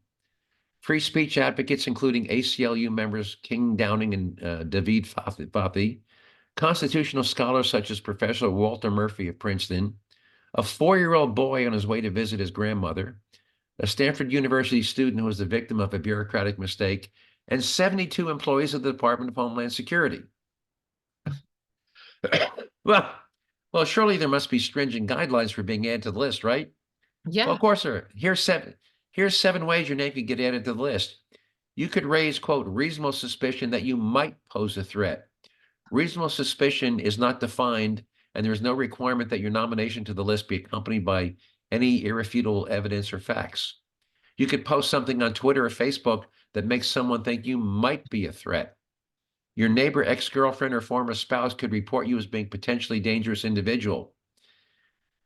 Free 0.81 1.01
speech 1.01 1.37
advocates, 1.37 1.87
including 1.87 2.27
ACLU 2.29 2.91
members 2.91 3.37
King 3.43 3.77
Downing 3.77 4.15
and 4.15 4.43
uh, 4.43 4.65
David 4.65 5.05
Fathi. 5.05 5.99
Constitutional 6.61 7.25
scholars 7.25 7.71
such 7.71 7.91
as 7.91 8.01
Professor 8.01 8.51
Walter 8.51 8.91
Murphy 8.91 9.29
of 9.29 9.39
Princeton. 9.39 9.95
A 10.55 10.63
four-year-old 10.63 11.35
boy 11.35 11.67
on 11.67 11.73
his 11.73 11.87
way 11.87 12.03
to 12.03 12.11
visit 12.11 12.39
his 12.39 12.51
grandmother 12.51 13.17
a 13.81 13.87
Stanford 13.87 14.31
University 14.31 14.83
student 14.83 15.19
who 15.19 15.25
was 15.25 15.39
the 15.39 15.47
victim 15.47 15.81
of 15.81 15.95
a 15.95 15.99
bureaucratic 15.99 16.59
mistake, 16.59 17.11
and 17.49 17.65
72 17.65 18.29
employees 18.29 18.75
of 18.75 18.83
the 18.83 18.93
Department 18.93 19.31
of 19.31 19.37
Homeland 19.37 19.73
Security. 19.73 20.23
well, 22.85 23.11
well, 23.73 23.85
surely 23.87 24.19
there 24.19 24.29
must 24.29 24.51
be 24.51 24.59
stringent 24.59 25.09
guidelines 25.09 25.51
for 25.51 25.63
being 25.63 25.87
added 25.87 26.03
to 26.03 26.11
the 26.11 26.19
list, 26.19 26.45
right? 26.45 26.71
Well, 27.25 27.35
Yeah, 27.35 27.47
of 27.47 27.59
course 27.59 27.85
there. 27.85 27.95
are. 27.95 28.09
Here's 28.15 28.43
seven. 28.43 28.75
Here's 29.13 29.39
seven 29.39 29.65
ways 29.65 29.89
your 29.89 29.97
name 29.97 30.13
could 30.13 30.27
get 30.27 30.41
added 30.41 30.67
to 30.67 30.75
the 30.75 30.83
list. 30.83 31.17
You 31.75 31.89
could 31.89 32.05
raise, 32.05 32.39
quote, 32.39 32.67
reasonable 32.67 33.13
suspicion 33.13 33.71
that 33.71 33.83
you 33.83 33.97
might 33.97 34.37
pose 34.53 34.77
a 34.77 34.85
threat. 34.85 35.30
Reasonable 35.91 36.29
suspicion 36.29 37.01
is 37.01 37.19
not 37.19 37.41
defined, 37.41 38.05
and 38.35 38.45
there 38.45 38.53
is 38.53 38.63
no 38.63 38.73
requirement 38.73 39.29
that 39.31 39.41
your 39.41 39.51
nomination 39.51 40.05
to 40.05 40.15
the 40.15 40.25
list 40.25 40.49
be 40.49 40.57
accompanied 40.57 41.05
by 41.05 41.35
any 41.73 42.05
irrefutable 42.05 42.69
evidence 42.71 43.13
or 43.13 43.19
facts. 43.19 43.81
You 44.37 44.47
could 44.47 44.65
post 44.65 44.89
something 44.91 45.23
on 45.23 45.35
Twitter 45.35 45.67
or 45.67 45.71
Facebook 45.71 46.25
that 46.55 46.65
makes 46.65 46.89
someone 46.89 47.23
think 47.23 47.45
you 47.45 47.59
might 47.59 48.09
be 48.09 48.27
a 48.27 48.33
threat. 48.33 48.77
Your 49.57 49.69
neighbor, 49.69 50.05
ex-girlfriend, 50.05 50.73
or 50.73 50.81
former 50.81 51.13
spouse 51.13 51.55
could 51.55 51.73
report 51.73 52.07
you 52.07 52.17
as 52.19 52.27
being 52.27 52.49
potentially 52.49 53.01
dangerous 53.01 53.45
individual. 53.45 54.15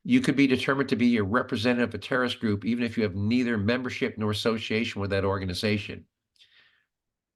You 0.03 0.21
could 0.21 0.37
be 0.37 0.47
determined 0.47 0.89
to 0.89 0.97
be 0.97 1.17
a 1.17 1.23
representative 1.23 1.91
of 1.91 1.95
a 1.95 1.99
terrorist 1.99 2.41
group, 2.41 2.65
even 2.65 2.85
if 2.85 2.97
you 2.97 3.03
have 3.05 3.15
neither 3.15 3.57
membership 3.57 4.19
nor 4.19 4.31
association 4.31 5.01
with 5.01 5.11
that 5.11 5.25
organization. 5.25 6.05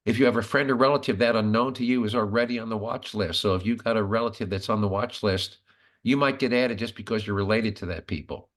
If 0.08 0.18
you 0.18 0.24
have 0.24 0.38
a 0.38 0.42
friend 0.42 0.70
or 0.70 0.74
relative 0.74 1.18
that 1.18 1.36
unknown 1.36 1.74
to 1.74 1.84
you 1.84 2.04
is 2.04 2.14
already 2.14 2.58
on 2.58 2.70
the 2.70 2.78
watch 2.78 3.12
list, 3.12 3.40
so 3.40 3.54
if 3.54 3.66
you've 3.66 3.84
got 3.84 3.98
a 3.98 4.02
relative 4.02 4.48
that's 4.48 4.70
on 4.70 4.80
the 4.80 4.88
watch 4.88 5.22
list, 5.22 5.58
you 6.02 6.16
might 6.16 6.38
get 6.38 6.54
added 6.54 6.78
just 6.78 6.94
because 6.94 7.26
you're 7.26 7.36
related 7.36 7.76
to 7.76 7.86
that 7.86 8.06
people. 8.06 8.48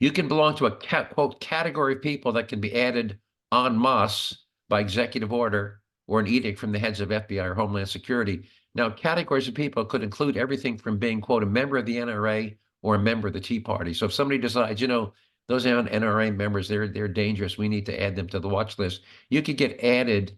You 0.00 0.10
can 0.10 0.26
belong 0.26 0.56
to 0.56 0.64
a 0.64 1.04
quote, 1.04 1.42
category 1.42 1.92
of 1.92 2.00
people 2.00 2.32
that 2.32 2.48
can 2.48 2.58
be 2.58 2.74
added 2.74 3.18
en 3.52 3.78
masse 3.78 4.46
by 4.70 4.80
executive 4.80 5.30
order 5.30 5.82
or 6.06 6.20
an 6.20 6.26
edict 6.26 6.58
from 6.58 6.72
the 6.72 6.78
heads 6.78 7.02
of 7.02 7.10
FBI 7.10 7.44
or 7.44 7.54
Homeland 7.54 7.90
Security. 7.90 8.48
Now, 8.74 8.88
categories 8.88 9.46
of 9.46 9.52
people 9.52 9.84
could 9.84 10.02
include 10.02 10.38
everything 10.38 10.78
from 10.78 10.96
being, 10.96 11.20
quote, 11.20 11.42
a 11.42 11.46
member 11.46 11.76
of 11.76 11.84
the 11.84 11.96
NRA 11.98 12.56
or 12.80 12.94
a 12.94 12.98
member 12.98 13.28
of 13.28 13.34
the 13.34 13.40
Tea 13.40 13.60
Party. 13.60 13.92
So 13.92 14.06
if 14.06 14.14
somebody 14.14 14.38
decides, 14.38 14.80
you 14.80 14.88
know, 14.88 15.12
those 15.48 15.66
aren't 15.66 15.90
NRA 15.90 16.34
members, 16.34 16.68
they're 16.68 16.88
they're 16.88 17.08
dangerous. 17.08 17.58
We 17.58 17.68
need 17.68 17.86
to 17.86 18.02
add 18.02 18.16
them 18.16 18.28
to 18.28 18.38
the 18.38 18.48
watch 18.48 18.78
list. 18.78 19.02
You 19.30 19.42
could 19.42 19.56
get 19.56 19.82
added 19.82 20.36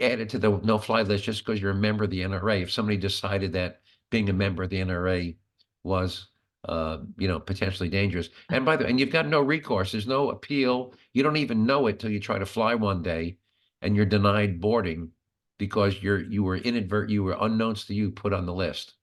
added 0.00 0.28
to 0.30 0.38
the 0.38 0.60
no-fly 0.64 1.02
list 1.02 1.24
just 1.24 1.44
because 1.44 1.60
you're 1.60 1.70
a 1.70 1.76
member 1.76 2.04
of 2.04 2.10
the 2.10 2.22
NRA. 2.22 2.62
If 2.62 2.72
somebody 2.72 2.96
decided 2.96 3.52
that 3.52 3.80
being 4.10 4.28
a 4.28 4.32
member 4.32 4.64
of 4.64 4.70
the 4.70 4.80
NRA 4.80 5.36
was 5.84 6.28
uh, 6.68 6.98
you 7.18 7.28
know, 7.28 7.38
potentially 7.38 7.88
dangerous. 7.88 8.30
And 8.48 8.64
by 8.64 8.76
the 8.76 8.84
way, 8.84 8.90
and 8.90 8.98
you've 8.98 9.12
got 9.12 9.26
no 9.26 9.40
recourse. 9.40 9.92
There's 9.92 10.06
no 10.06 10.30
appeal. 10.30 10.94
You 11.12 11.22
don't 11.22 11.36
even 11.36 11.66
know 11.66 11.86
it 11.88 11.98
till 11.98 12.10
you 12.10 12.20
try 12.20 12.38
to 12.38 12.46
fly 12.46 12.74
one 12.74 13.02
day 13.02 13.36
and 13.82 13.94
you're 13.94 14.06
denied 14.06 14.60
boarding 14.60 15.10
because 15.58 16.02
you're 16.02 16.22
you 16.22 16.42
were 16.42 16.56
inadvert 16.56 17.10
you 17.10 17.22
were 17.22 17.36
unknowns 17.40 17.84
to 17.84 17.94
you 17.94 18.10
put 18.10 18.32
on 18.32 18.46
the 18.46 18.54
list. 18.54 18.94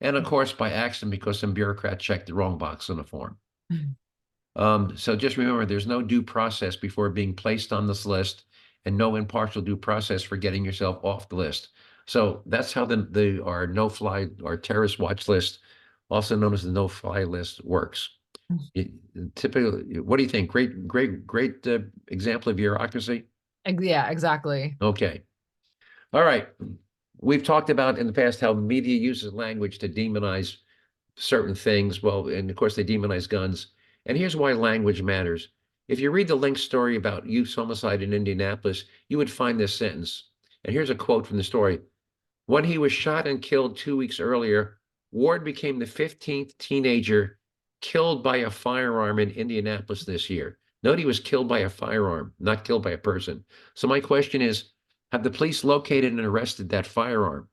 And 0.00 0.16
of 0.16 0.24
course 0.24 0.52
by 0.52 0.70
accident 0.70 1.10
because 1.10 1.38
some 1.38 1.52
bureaucrat 1.52 2.00
checked 2.00 2.26
the 2.26 2.34
wrong 2.34 2.58
box 2.58 2.88
on 2.88 2.96
the 2.96 3.04
form. 3.04 3.36
Um, 4.56 4.96
so 4.96 5.16
just 5.16 5.36
remember 5.36 5.66
there's 5.66 5.86
no 5.86 6.00
due 6.02 6.22
process 6.22 6.76
before 6.76 7.10
being 7.10 7.34
placed 7.34 7.72
on 7.72 7.86
this 7.86 8.06
list 8.06 8.44
and 8.84 8.96
no 8.96 9.16
impartial 9.16 9.62
due 9.62 9.76
process 9.76 10.22
for 10.22 10.36
getting 10.36 10.64
yourself 10.64 11.02
off 11.04 11.28
the 11.28 11.36
list. 11.36 11.68
So 12.06 12.42
that's 12.46 12.72
how 12.72 12.84
the 12.84 13.08
the 13.10 13.42
our 13.44 13.66
no 13.66 13.88
fly 13.88 14.28
our 14.44 14.56
terrorist 14.56 14.98
watch 14.98 15.28
list 15.28 15.60
also 16.10 16.36
known 16.36 16.54
as 16.54 16.62
the 16.62 16.70
no-fly 16.70 17.24
list, 17.24 17.64
works. 17.64 18.10
Mm. 18.50 18.60
It- 18.74 18.90
Typically, 19.36 20.00
what 20.00 20.16
do 20.16 20.24
you 20.24 20.28
think? 20.28 20.50
Great, 20.50 20.88
great, 20.88 21.24
great 21.24 21.64
uh, 21.68 21.78
example 22.08 22.50
of 22.50 22.56
bureaucracy? 22.56 23.24
yeah, 23.64 24.10
exactly. 24.10 24.76
Okay. 24.82 25.22
All 26.12 26.24
right. 26.24 26.48
We've 27.20 27.44
talked 27.44 27.70
about 27.70 27.96
in 27.96 28.08
the 28.08 28.12
past 28.12 28.40
how 28.40 28.52
media 28.52 28.98
uses 28.98 29.32
language 29.32 29.78
to 29.78 29.88
demonize 29.88 30.56
certain 31.16 31.54
things. 31.54 32.02
Well, 32.02 32.28
and 32.28 32.50
of 32.50 32.56
course, 32.56 32.74
they 32.74 32.84
demonize 32.84 33.28
guns. 33.28 33.68
And 34.06 34.18
here's 34.18 34.36
why 34.36 34.52
language 34.52 35.02
matters. 35.02 35.48
If 35.88 36.00
you 36.00 36.10
read 36.10 36.28
the 36.28 36.34
Link 36.34 36.58
story 36.58 36.96
about 36.96 37.26
youth 37.26 37.54
homicide 37.54 38.02
in 38.02 38.12
Indianapolis, 38.12 38.84
you 39.08 39.18
would 39.18 39.30
find 39.30 39.58
this 39.58 39.74
sentence. 39.74 40.30
And 40.64 40.72
here's 40.72 40.90
a 40.90 40.94
quote 40.94 41.26
from 41.26 41.36
the 41.36 41.44
story. 41.44 41.80
When 42.46 42.64
he 42.64 42.78
was 42.78 42.92
shot 42.92 43.26
and 43.26 43.40
killed 43.40 43.76
two 43.76 43.96
weeks 43.96 44.20
earlier, 44.20 44.78
Ward 45.12 45.44
became 45.44 45.78
the 45.78 45.86
15th 45.86 46.56
teenager 46.58 47.38
killed 47.80 48.22
by 48.22 48.38
a 48.38 48.50
firearm 48.50 49.18
in 49.18 49.30
Indianapolis 49.30 50.04
this 50.04 50.28
year. 50.28 50.58
Note 50.82 50.98
he 50.98 51.06
was 51.06 51.20
killed 51.20 51.48
by 51.48 51.60
a 51.60 51.70
firearm, 51.70 52.34
not 52.38 52.64
killed 52.64 52.82
by 52.82 52.90
a 52.90 52.98
person. 52.98 53.44
So 53.74 53.86
my 53.86 54.00
question 54.00 54.42
is, 54.42 54.72
have 55.12 55.22
the 55.22 55.30
police 55.30 55.64
located 55.64 56.12
and 56.12 56.20
arrested 56.20 56.68
that 56.70 56.86
firearm? 56.86 57.48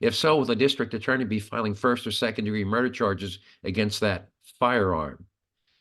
If 0.00 0.14
so, 0.14 0.36
will 0.36 0.46
the 0.46 0.56
district 0.56 0.94
attorney 0.94 1.24
be 1.24 1.38
filing 1.38 1.74
first 1.74 2.06
or 2.06 2.10
second 2.10 2.46
degree 2.46 2.64
murder 2.64 2.90
charges 2.90 3.38
against 3.62 4.00
that 4.00 4.28
firearm? 4.58 5.24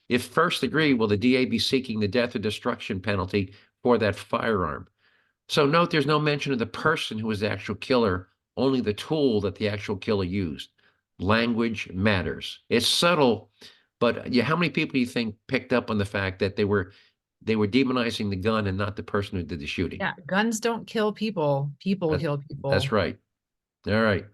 If 0.10 0.26
first 0.26 0.62
degree, 0.62 0.94
will 0.94 1.08
the 1.08 1.16
DA 1.18 1.46
be 1.46 1.60
seeking 1.60 2.00
the 2.00 2.08
death 2.08 2.36
or 2.36 2.40
destruction 2.40 3.00
penalty 3.00 3.54
for 3.84 3.98
that 4.00 4.16
firearm? 4.16 4.88
So 5.48 5.66
note 5.66 5.92
there's 5.92 6.06
no 6.06 6.20
mention 6.20 6.52
of 6.52 6.60
the 6.60 6.66
person 6.66 7.18
who 7.18 7.28
was 7.28 7.40
the 7.40 7.50
actual 7.50 7.76
killer, 7.76 8.28
only 8.58 8.82
the 8.82 8.94
tool 8.94 9.40
that 9.42 9.56
the 9.56 9.70
actual 9.70 9.96
killer 9.96 10.24
used. 10.24 10.70
Language 11.20 11.90
matters. 11.94 12.60
It's 12.70 12.88
subtle, 12.88 13.52
but 14.00 14.32
yeah, 14.32 14.44
how 14.44 14.56
many 14.56 14.70
people 14.70 14.94
do 14.94 15.00
you 15.00 15.06
think 15.06 15.36
picked 15.48 15.74
up 15.74 15.90
on 15.90 15.98
the 15.98 16.06
fact 16.06 16.40
that 16.40 16.56
they 16.56 16.66
were 16.66 16.92
they 17.42 17.56
were 17.56 17.68
demonizing 17.68 18.30
the 18.30 18.36
gun 18.36 18.68
and 18.68 18.78
not 18.78 18.96
the 18.96 19.04
person 19.04 19.38
who 19.38 19.44
did 19.44 19.60
the 19.60 19.66
shooting? 19.66 20.00
Yeah, 20.00 20.14
guns 20.28 20.60
don't 20.60 20.86
kill 20.86 21.12
people. 21.14 21.72
People 21.80 22.10
That's- 22.10 22.22
kill 22.22 22.38
people. 22.38 22.72
That's 22.72 22.92
right. 22.92 23.18
All 23.88 24.02
right. 24.02 24.26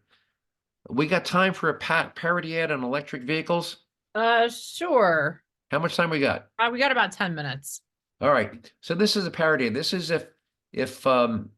We 0.89 1.07
got 1.07 1.25
time 1.25 1.53
for 1.53 1.69
a 1.69 1.75
pa- 1.75 2.11
parody 2.15 2.59
ad 2.59 2.71
on 2.71 2.83
electric 2.83 3.23
vehicles. 3.23 3.77
Uh, 4.13 4.49
sure. 4.49 5.43
How 5.71 5.79
much 5.79 5.95
time 5.95 6.09
we 6.09 6.19
got? 6.19 6.47
Uh, 6.59 6.69
we 6.71 6.79
got 6.79 6.91
about 6.91 7.11
ten 7.11 7.35
minutes. 7.35 7.81
All 8.21 8.31
right. 8.31 8.71
So 8.81 8.95
this 8.95 9.15
is 9.15 9.25
a 9.25 9.31
parody. 9.31 9.69
This 9.69 9.93
is 9.93 10.11
if 10.11 10.27
if 10.71 11.05
um, 11.07 11.49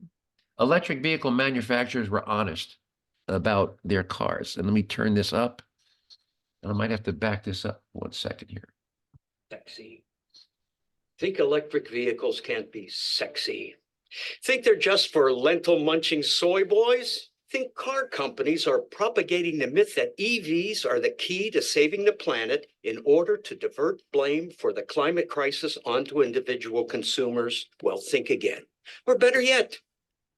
electric 0.60 1.02
vehicle 1.02 1.32
manufacturers 1.32 2.10
were 2.10 2.28
honest 2.28 2.78
about 3.28 3.78
their 3.84 4.04
cars. 4.04 4.58
And 4.58 4.66
let 4.66 4.74
me 4.74 4.84
turn 4.84 5.14
this 5.14 5.34
up. 5.34 5.62
And 6.64 6.72
I 6.72 6.76
might 6.76 6.92
have 6.92 7.04
to 7.04 7.14
back 7.14 7.44
this 7.44 7.66
up 7.66 7.84
one 7.94 8.12
second 8.14 8.50
here. 8.50 8.64
sexy. 9.52 10.04
Think 11.20 11.40
electric 11.40 11.90
vehicles 11.90 12.40
can't 12.42 12.72
be 12.72 12.88
sexy. 12.90 13.76
Think 14.44 14.64
they're 14.64 14.76
just 14.76 15.12
for 15.12 15.32
lentil 15.34 15.80
munching 15.80 16.24
soy 16.24 16.64
boys? 16.64 17.27
Think 17.52 17.74
car 17.76 18.08
companies 18.08 18.68
are 18.68 18.82
propagating 18.82 19.58
the 19.58 19.68
myth 19.68 19.96
that 19.96 20.18
EVs 20.18 20.86
are 20.86 21.00
the 21.00 21.16
key 21.18 21.50
to 21.52 21.62
saving 21.62 22.04
the 22.04 22.12
planet 22.12 22.68
in 22.84 23.02
order 23.06 23.38
to 23.38 23.56
divert 23.56 24.02
blame 24.12 24.52
for 24.52 24.74
the 24.74 24.84
climate 24.84 25.30
crisis 25.30 25.78
onto 25.86 26.22
individual 26.22 26.84
consumers? 26.84 27.70
Well, 27.82 27.98
think 27.98 28.30
again. 28.30 28.64
Or 29.06 29.18
better 29.18 29.42
yet, 29.42 29.78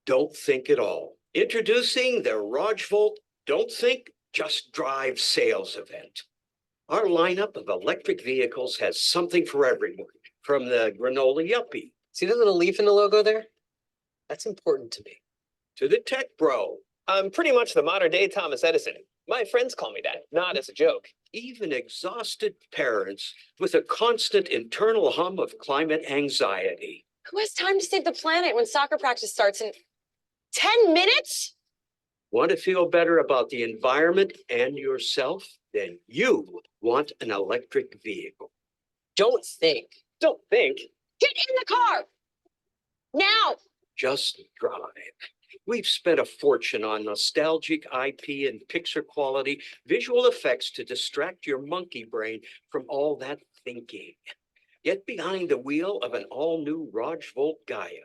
don't 0.05 0.35
think 0.35 0.69
at 0.69 0.79
all. 0.79 1.17
Introducing 1.33 2.21
the 2.21 2.31
Rajvolt 2.31 3.15
Don't 3.47 3.71
Think, 3.71 4.11
Just 4.33 4.71
Drive 4.71 5.19
sales 5.19 5.75
event. 5.75 6.23
Our 6.89 7.05
lineup 7.05 7.55
of 7.55 7.69
electric 7.69 8.23
vehicles 8.23 8.77
has 8.77 9.01
something 9.01 9.45
for 9.45 9.65
everyone, 9.65 10.07
from 10.41 10.65
the 10.65 10.95
granola 10.99 11.47
yuppie 11.47 11.91
See 12.11 12.25
the 12.25 12.35
little 12.35 12.57
leaf 12.57 12.79
in 12.79 12.85
the 12.85 12.91
logo 12.91 13.23
there? 13.23 13.45
That's 14.27 14.45
important 14.45 14.91
to 14.91 15.03
me. 15.05 15.21
to 15.77 15.87
the 15.87 15.99
tech 16.05 16.25
bro, 16.37 16.77
I'm 17.09 17.31
pretty 17.31 17.51
much 17.51 17.73
the 17.73 17.81
modern 17.81 18.11
day 18.11 18.27
Thomas 18.27 18.63
Edison. 18.63 18.93
My 19.27 19.43
friends 19.43 19.73
call 19.73 19.91
me 19.91 20.01
that, 20.03 20.25
not 20.31 20.57
as 20.57 20.69
a 20.69 20.73
joke. 20.73 21.07
even 21.33 21.71
exhausted 21.71 22.53
parents 22.71 23.33
with 23.59 23.73
a 23.73 23.81
constant 23.81 24.47
internal 24.47 25.09
hum 25.11 25.39
of 25.39 25.57
climate 25.59 26.03
anxiety. 26.09 27.05
Who 27.31 27.39
has 27.39 27.51
time 27.53 27.79
to 27.79 27.85
save 27.85 28.03
the 28.03 28.11
planet 28.11 28.55
when 28.55 28.65
soccer 28.67 28.97
practice 28.97 29.31
starts 29.31 29.61
in 29.61 29.71
10 30.53 30.93
minutes? 30.93 31.55
Want 32.31 32.51
to 32.51 32.57
feel 32.57 32.87
better 32.87 33.17
about 33.19 33.49
the 33.49 33.63
environment 33.63 34.33
and 34.51 34.75
yourself? 34.77 35.47
Then 35.73 35.97
you 36.07 36.61
want 36.81 37.11
an 37.21 37.31
electric 37.31 38.01
vehicle. 38.03 38.51
Don't 39.15 39.45
think. 39.45 39.87
Don't 40.21 40.41
think. 40.51 40.77
Get 41.19 41.31
in 41.31 41.55
the 41.59 41.65
car! 41.65 42.03
Now! 43.15 43.55
Just 43.95 44.41
drive. 44.59 44.79
We've 45.69 45.86
spent 45.86 46.19
a 46.19 46.25
fortune 46.25 46.84
on 46.84 47.05
nostalgic 47.05 47.86
IP 47.93 48.49
and 48.49 48.67
picture 48.69 49.03
quality 49.03 49.62
visual 49.86 50.25
effects 50.25 50.71
to 50.71 50.84
distract 50.84 51.45
your 51.45 51.62
monkey 51.62 52.05
brain 52.05 52.41
from 52.71 52.86
all 52.89 53.15
that 53.17 53.38
thinking. 53.63 54.15
Get 54.84 55.05
behind 55.05 55.47
the 55.47 55.60
wheel 55.60 55.99
of 56.01 56.15
an 56.15 56.25
all-new 56.32 56.89
Rajvolt 56.91 57.58
Gaia, 57.67 58.01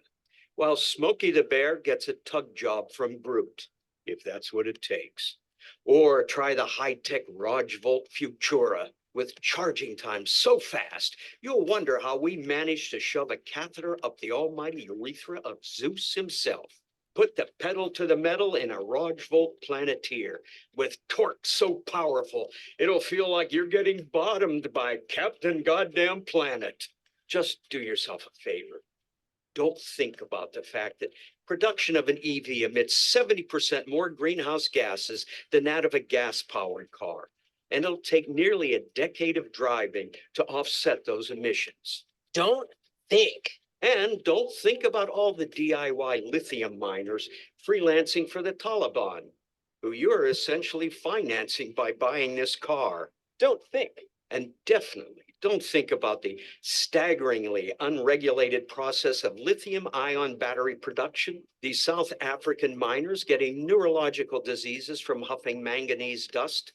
while 0.57 0.77
Smokey 0.77 1.31
the 1.31 1.43
Bear 1.43 1.81
gets 1.81 2.09
a 2.09 2.13
tug 2.27 2.55
job 2.55 2.93
from 2.93 3.17
Brute, 3.17 3.69
if 4.05 4.23
that's 4.23 4.53
what 4.53 4.67
it 4.67 4.83
takes. 4.83 5.39
Or 5.87 6.23
try 6.23 6.55
the 6.55 6.67
high-tech 6.67 7.23
Rajvolt 7.35 8.09
Futura 8.11 8.89
with 9.15 9.41
charging 9.41 9.97
time 9.97 10.27
so 10.27 10.59
fast, 10.59 11.17
you'll 11.41 11.65
wonder 11.65 11.99
how 11.99 12.19
we 12.19 12.37
managed 12.37 12.91
to 12.91 13.01
shove 13.01 13.31
a 13.31 13.39
catheter 13.39 13.97
up 14.03 14.19
the 14.19 14.33
almighty 14.33 14.83
urethra 14.83 15.41
of 15.47 15.65
Zeus 15.65 16.13
himself. 16.13 16.71
Put 17.15 17.37
the 17.37 17.49
pedal 17.61 17.91
to 17.91 18.07
the 18.07 18.17
metal 18.17 18.57
in 18.57 18.73
a 18.73 18.79
Rajvolt 18.79 19.61
Planeteer 19.63 20.41
with 20.75 20.99
torque 21.09 21.47
so 21.47 21.75
powerful, 21.87 22.51
it'll 22.79 23.01
feel 23.01 23.31
like 23.31 23.53
you're 23.53 23.67
getting 23.67 24.09
bottomed 24.13 24.73
by 24.73 24.99
Captain 25.09 25.63
Goddamn 25.63 26.23
Planet. 26.23 26.89
Just 27.29 27.59
do 27.71 27.79
yourself 27.79 28.27
a 28.27 28.43
favor. 28.43 28.83
Don't 29.55 29.79
think 29.79 30.21
about 30.21 30.53
the 30.53 30.63
fact 30.63 30.99
that 31.01 31.13
production 31.47 31.95
of 31.95 32.09
an 32.09 32.19
EV 32.25 32.69
emits 32.69 32.97
seventy 32.97 33.43
percent 33.43 33.87
more 33.87 34.09
greenhouse 34.09 34.67
gases 34.67 35.25
than 35.53 35.63
that 35.65 35.85
of 35.85 35.95
a 35.95 36.01
gas-powered 36.01 36.91
car. 36.91 37.29
And 37.71 37.85
it'll 37.85 37.99
take 37.99 38.29
nearly 38.29 38.75
a 38.75 38.83
decade 38.95 39.37
of 39.37 39.53
driving 39.53 40.11
to 40.35 40.45
offset 40.45 41.05
those 41.05 41.31
emissions. 41.31 42.05
Don't 42.33 42.69
think. 43.09 43.61
And 43.85 44.25
don't 44.25 44.51
think 44.51 44.85
about 44.85 45.11
all 45.11 45.35
the 45.35 45.47
DIY 45.47 46.33
lithium 46.33 46.79
miners 46.79 47.29
freelancing 47.69 48.27
for 48.27 48.41
the 48.41 48.55
Taliban, 48.55 49.25
who 49.83 49.93
you're 49.93 50.27
essentially 50.27 50.89
financing 50.89 51.75
by 51.77 51.93
buying 51.93 52.35
this 52.35 52.57
car. 52.57 53.11
Don't 53.39 53.61
think. 53.73 53.93
And 54.31 54.53
definitely 54.65 55.25
don't 55.43 55.63
think 55.63 55.93
about 55.93 56.23
the 56.23 56.41
staggeringly 56.63 57.75
unregulated 57.81 58.67
process 58.67 59.25
of 59.25 59.39
lithium 59.39 59.87
ion 59.93 60.39
battery 60.39 60.75
production. 60.75 61.43
These 61.61 61.83
South 61.83 62.11
African 62.23 62.79
miners 62.79 63.25
getting 63.25 63.67
neurological 63.67 64.41
diseases 64.41 65.03
from 65.03 65.21
huffing 65.21 65.63
manganese 65.63 66.27
dust. 66.27 66.73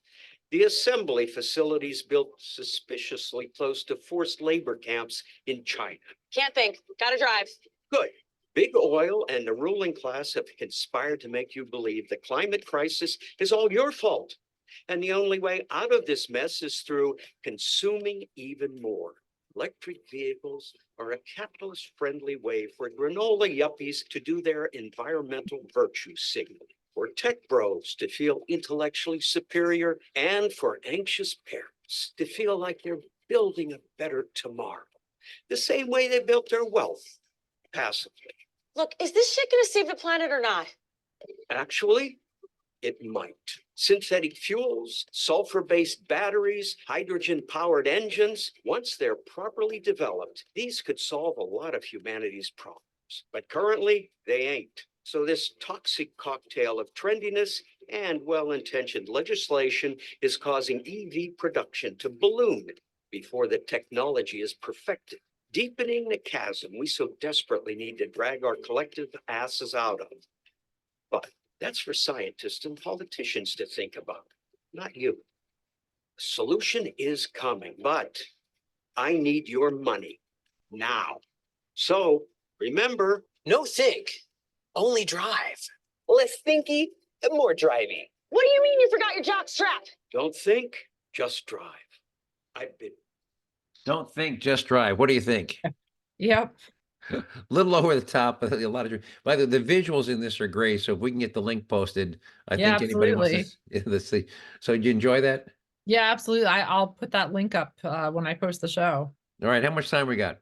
The 0.52 0.64
assembly 0.64 1.28
facilities 1.28 2.02
built 2.02 2.32
suspiciously 2.40 3.52
close 3.56 3.84
to 3.84 3.96
forced 3.96 4.42
labor 4.42 4.76
camps 4.76 5.24
in 5.46 5.64
China. 5.64 6.00
Can't 6.34 6.56
think. 6.56 6.80
Gotta 7.00 7.20
drive. 7.20 7.48
Good. 7.92 8.10
Big 8.56 8.72
oil 8.76 9.28
and 9.30 9.46
the 9.46 9.54
ruling 9.54 9.94
class 9.94 10.34
have 10.34 10.48
conspired 10.58 11.22
to 11.22 11.30
make 11.30 11.56
you 11.56 11.66
believe 11.66 12.10
the 12.10 12.18
climate 12.18 12.66
crisis 12.66 13.18
is 13.40 13.52
all 13.52 13.72
your 13.72 13.92
fault. 13.92 14.34
And 14.88 15.04
the 15.04 15.14
only 15.14 15.40
way 15.40 15.68
out 15.70 15.94
of 15.94 16.06
this 16.06 16.30
mess 16.32 16.64
is 16.64 16.80
through 16.80 17.18
consuming 17.44 18.26
even 18.36 18.82
more. 18.82 19.14
Electric 19.56 19.98
vehicles 20.10 20.74
are 20.98 21.12
a 21.12 21.20
capitalist 21.36 21.92
friendly 21.96 22.38
way 22.38 22.68
for 22.76 22.90
granola 22.90 23.48
yuppies 23.48 24.08
to 24.10 24.20
do 24.20 24.42
their 24.42 24.66
environmental 24.66 25.60
virtue 25.74 26.16
signaling. 26.16 26.68
For 26.96 27.08
tech 27.16 27.48
bros 27.48 27.96
to 28.00 28.08
feel 28.08 28.42
intellectually 28.48 29.22
superior 29.22 30.00
and 30.16 30.52
for 30.52 30.80
anxious 30.86 31.36
parents 31.50 32.14
to 32.18 32.26
feel 32.26 32.58
like 32.58 32.82
they're 32.84 33.00
building 33.28 33.74
a 33.74 33.78
better 33.98 34.28
tomorrow. 34.34 34.84
The 35.50 35.58
same 35.58 35.88
way 35.88 36.08
they 36.08 36.20
built 36.20 36.50
their 36.50 36.66
wealth 36.66 37.04
passively. 37.74 38.36
Look, 38.76 38.94
is 39.00 39.12
this 39.12 39.34
shit 39.34 39.50
gonna 39.52 39.66
save 39.66 39.88
the 39.88 39.96
planet 39.96 40.32
or 40.32 40.42
not? 40.42 40.68
Actually, 41.50 42.20
it 42.82 42.98
might. 43.04 43.36
Synthetic 43.76 44.38
fuels, 44.38 45.06
sulfur-based 45.12 46.08
batteries, 46.08 46.76
hydrogen-powered 46.88 47.88
engines, 47.88 48.52
once 48.66 48.98
they're 48.98 49.16
properly 49.16 49.80
developed, 49.80 50.46
these 50.56 50.82
could 50.82 51.00
solve 51.00 51.38
a 51.38 51.44
lot 51.44 51.76
of 51.76 51.84
humanity's 51.84 52.52
problems. 52.52 52.84
But 53.32 53.50
currently, 53.50 54.12
they 54.26 54.48
ain't. 54.48 54.86
So 55.04 55.26
this 55.26 55.54
toxic 55.62 56.16
cocktail 56.18 56.80
of 56.80 56.94
trendiness 56.94 57.60
and 57.92 58.20
well-intentioned 58.24 59.10
legislation 59.10 59.98
is 60.22 60.38
causing 60.38 60.82
EV 60.86 61.38
production 61.38 61.98
to 61.98 62.10
balloon 62.10 62.68
before 63.12 63.48
the 63.48 63.58
technology 63.58 64.42
is 64.42 64.54
perfected, 64.54 65.20
deepening 65.52 66.08
the 66.08 66.18
chasm 66.18 66.72
we 66.78 66.86
so 66.86 67.10
desperately 67.20 67.76
need 67.76 67.98
to 67.98 68.08
drag 68.08 68.44
our 68.44 68.56
collective 68.56 69.08
asses 69.28 69.74
out 69.74 70.00
of. 70.00 70.08
But 71.10 71.26
that's 71.60 71.80
for 71.80 71.94
scientists 71.94 72.66
and 72.66 72.80
politicians 72.80 73.56
to 73.56 73.66
think 73.66 73.96
about, 73.96 74.28
not 74.74 74.96
you. 74.96 75.18
Solution 76.18 76.88
is 76.98 77.26
coming, 77.26 77.76
but 77.82 78.20
I 78.96 79.14
need 79.14 79.48
your 79.48 79.72
money 79.72 80.20
now. 80.72 81.18
So 81.74 82.24
remember, 82.60 83.26
No 83.46 83.66
think. 83.66 84.12
Only 84.76 85.06
drive. 85.06 85.60
Less 86.08 86.34
thinky 86.46 86.88
and 87.24 87.32
more 87.32 87.54
driving. 87.54 88.06
What 88.30 88.42
do 88.44 88.50
you 88.50 88.64
mean 88.64 88.80
you 88.80 88.90
forgot 88.92 89.14
your 89.16 89.24
jock 89.24 89.48
strap? 89.50 89.84
don't 90.12 90.36
think, 90.36 90.78
just 91.14 91.46
drive. 91.46 91.74
I've 92.56 92.78
been 92.80 92.92
Don't 93.86 94.12
think, 94.14 94.40
just 94.40 94.68
drive. 94.68 94.98
What 95.00 95.08
do 95.08 95.14
you 95.16 95.22
think? 95.22 95.58
Yep. 96.22 96.54
A 97.12 97.24
little 97.50 97.74
over 97.76 97.96
the 97.96 98.06
top, 98.06 98.42
but 98.42 98.52
a 98.52 98.68
lot 98.68 98.86
of, 98.92 99.02
by 99.24 99.38
the, 99.38 99.46
the 99.46 99.58
visuals 99.62 100.10
in 100.10 100.20
this 100.20 100.42
are 100.42 100.50
great. 100.50 100.82
So 100.82 100.92
if 100.94 101.00
we 101.00 101.12
can 101.12 101.20
get 101.22 101.34
the 101.34 101.42
link 101.42 101.66
posted, 101.70 102.20
I 102.50 102.58
Yeah, 102.58 102.78
think 102.78 102.92
anybody 102.92 103.14
wants 103.16 103.32
to, 103.32 103.40
s- 103.40 103.58
let's 103.86 104.10
see. 104.10 104.26
So 104.60 104.74
did 104.74 104.84
you 104.84 104.92
enjoy 104.92 105.22
that? 105.22 105.48
Yeah, 105.86 106.12
absolutely. 106.12 106.48
I, 106.48 106.62
I'll 106.64 106.88
put 106.88 107.12
that 107.12 107.32
link 107.32 107.56
up 107.56 107.74
uh, 107.86 108.12
when 108.12 108.28
I 108.28 108.34
post 108.34 108.60
the 108.60 108.68
show. 108.68 109.14
All 109.42 109.48
right, 109.48 109.64
how 109.64 109.72
much 109.72 109.90
time 109.90 110.08
we 110.08 110.18
got? 110.18 110.40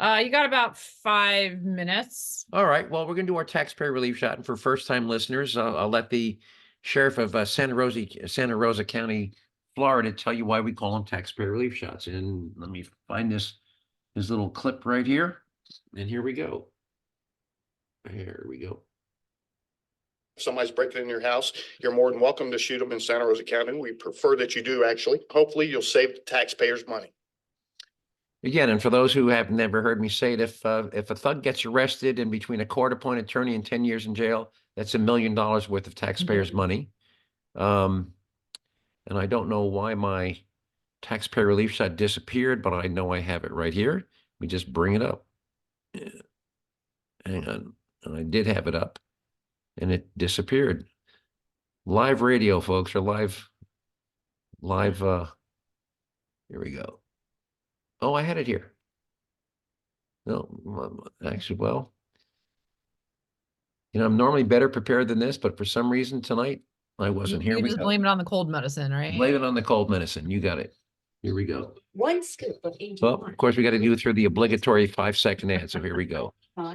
Uh, 0.00 0.18
you 0.24 0.30
got 0.30 0.46
about 0.46 0.78
five 0.78 1.60
minutes. 1.60 2.46
All 2.54 2.64
right, 2.64 2.90
well, 2.90 3.06
we're 3.06 3.14
gonna 3.14 3.26
do 3.26 3.36
our 3.36 3.44
taxpayer 3.44 3.92
relief 3.92 4.16
shot, 4.16 4.38
and 4.38 4.46
for 4.46 4.56
first-time 4.56 5.06
listeners, 5.06 5.58
I'll, 5.58 5.76
I'll 5.76 5.90
let 5.90 6.08
the 6.08 6.38
sheriff 6.80 7.18
of 7.18 7.36
uh, 7.36 7.44
Santa 7.44 7.74
Rosa, 7.74 8.06
Santa 8.26 8.56
Rosa 8.56 8.82
County, 8.82 9.32
Florida, 9.76 10.10
tell 10.10 10.32
you 10.32 10.46
why 10.46 10.60
we 10.60 10.72
call 10.72 10.94
them 10.94 11.04
taxpayer 11.04 11.50
relief 11.50 11.74
shots. 11.74 12.06
And 12.06 12.50
let 12.56 12.70
me 12.70 12.86
find 13.08 13.30
this, 13.30 13.58
this 14.16 14.30
little 14.30 14.48
clip 14.48 14.86
right 14.86 15.06
here, 15.06 15.42
and 15.94 16.08
here 16.08 16.22
we 16.22 16.32
go. 16.32 16.68
Here 18.10 18.46
we 18.48 18.58
go. 18.58 18.80
If 20.38 20.44
somebody's 20.44 20.70
breaking 20.70 21.02
in 21.02 21.10
your 21.10 21.20
house, 21.20 21.52
you're 21.82 21.92
more 21.92 22.10
than 22.10 22.20
welcome 22.20 22.50
to 22.52 22.58
shoot 22.58 22.78
them 22.78 22.92
in 22.92 23.00
Santa 23.00 23.26
Rosa 23.26 23.44
County. 23.44 23.74
We 23.74 23.92
prefer 23.92 24.34
that 24.36 24.56
you 24.56 24.62
do, 24.62 24.82
actually. 24.84 25.20
Hopefully, 25.30 25.66
you'll 25.66 25.82
save 25.82 26.14
the 26.14 26.20
taxpayers 26.20 26.86
money. 26.88 27.12
Again, 28.42 28.70
and 28.70 28.80
for 28.80 28.88
those 28.88 29.12
who 29.12 29.28
have 29.28 29.50
never 29.50 29.82
heard 29.82 30.00
me 30.00 30.08
say 30.08 30.32
it, 30.32 30.40
if, 30.40 30.64
uh, 30.64 30.84
if 30.94 31.10
a 31.10 31.14
thug 31.14 31.42
gets 31.42 31.66
arrested 31.66 32.18
and 32.18 32.30
between 32.30 32.60
a 32.60 32.66
court-appointed 32.66 33.24
attorney 33.24 33.54
and 33.54 33.64
ten 33.64 33.84
years 33.84 34.06
in 34.06 34.14
jail, 34.14 34.52
that's 34.76 34.94
a 34.94 34.98
million 34.98 35.34
dollars 35.34 35.68
worth 35.68 35.86
of 35.86 35.94
taxpayers' 35.94 36.52
money. 36.52 36.88
Um, 37.54 38.12
and 39.06 39.18
I 39.18 39.26
don't 39.26 39.50
know 39.50 39.64
why 39.64 39.94
my 39.94 40.38
taxpayer 41.02 41.46
relief 41.46 41.70
shot 41.70 41.96
disappeared, 41.96 42.62
but 42.62 42.72
I 42.72 42.86
know 42.86 43.12
I 43.12 43.20
have 43.20 43.44
it 43.44 43.52
right 43.52 43.74
here. 43.74 44.06
We 44.40 44.46
just 44.46 44.72
bring 44.72 44.94
it 44.94 45.02
up. 45.02 45.26
Yeah. 45.92 46.08
Hang 47.26 47.46
on, 47.46 47.74
and 48.04 48.16
I 48.16 48.22
did 48.22 48.46
have 48.46 48.66
it 48.66 48.74
up, 48.74 48.98
and 49.76 49.92
it 49.92 50.08
disappeared. 50.16 50.86
Live 51.84 52.22
radio, 52.22 52.60
folks, 52.60 52.94
or 52.94 53.00
live, 53.00 53.50
live, 54.62 55.02
uh, 55.02 55.26
here 56.48 56.60
we 56.60 56.70
go. 56.70 56.99
Oh, 58.02 58.14
I 58.14 58.22
had 58.22 58.38
it 58.38 58.46
here. 58.46 58.72
No, 60.26 60.48
m- 60.66 61.00
m- 61.22 61.32
actually, 61.32 61.56
well. 61.56 61.92
You 63.92 64.00
know, 64.00 64.06
I'm 64.06 64.16
normally 64.16 64.44
better 64.44 64.68
prepared 64.68 65.08
than 65.08 65.18
this, 65.18 65.36
but 65.36 65.56
for 65.58 65.64
some 65.64 65.90
reason 65.90 66.22
tonight, 66.22 66.62
I 66.98 67.10
wasn't. 67.10 67.42
Here 67.42 67.56
You 67.56 67.62
we 67.62 67.68
just 67.70 67.78
go. 67.78 67.84
blame 67.84 68.04
it 68.04 68.08
on 68.08 68.18
the 68.18 68.24
cold 68.24 68.48
medicine, 68.48 68.92
right? 68.92 69.16
Blame 69.16 69.34
it 69.34 69.42
on 69.42 69.54
the 69.54 69.62
cold 69.62 69.90
medicine. 69.90 70.30
You 70.30 70.40
got 70.40 70.58
it. 70.58 70.74
Here 71.22 71.34
we 71.34 71.44
go. 71.44 71.74
One 71.92 72.22
scoop 72.22 72.56
of 72.64 72.74
Angel. 72.80 73.08
Well, 73.18 73.24
of 73.28 73.36
course, 73.36 73.56
we 73.56 73.62
got 73.62 73.70
to 73.72 73.78
do 73.78 73.92
it 73.92 74.00
through 74.00 74.14
the 74.14 74.24
obligatory 74.26 74.86
five 74.86 75.18
second 75.18 75.50
ad. 75.50 75.70
So 75.70 75.80
here 75.82 75.96
we 75.96 76.04
go. 76.06 76.32
Oh, 76.56 76.74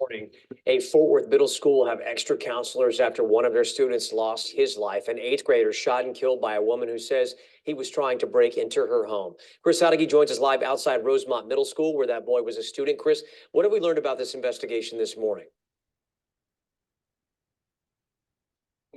Morning. 0.00 0.30
A 0.66 0.78
Fort 0.78 1.10
Worth 1.10 1.28
Middle 1.28 1.48
School 1.48 1.80
will 1.80 1.88
have 1.88 2.00
extra 2.04 2.36
counselors 2.36 3.00
after 3.00 3.24
one 3.24 3.44
of 3.44 3.52
their 3.52 3.64
students 3.64 4.12
lost 4.12 4.52
his 4.52 4.76
life. 4.76 5.08
An 5.08 5.18
eighth 5.18 5.44
grader 5.44 5.72
shot 5.72 6.04
and 6.04 6.14
killed 6.14 6.40
by 6.40 6.54
a 6.54 6.62
woman 6.62 6.88
who 6.88 7.00
says 7.00 7.34
he 7.64 7.74
was 7.74 7.90
trying 7.90 8.18
to 8.20 8.26
break 8.26 8.56
into 8.56 8.80
her 8.80 9.04
home. 9.06 9.34
Chris 9.62 9.82
Sadeghi 9.82 10.08
joins 10.08 10.30
us 10.30 10.38
live 10.38 10.62
outside 10.62 11.04
Rosemont 11.04 11.48
Middle 11.48 11.64
School 11.64 11.96
where 11.96 12.06
that 12.06 12.24
boy 12.24 12.42
was 12.42 12.58
a 12.58 12.62
student. 12.62 12.98
Chris, 12.98 13.24
what 13.50 13.64
have 13.64 13.72
we 13.72 13.80
learned 13.80 13.98
about 13.98 14.18
this 14.18 14.34
investigation 14.34 14.98
this 14.98 15.16
morning? 15.16 15.46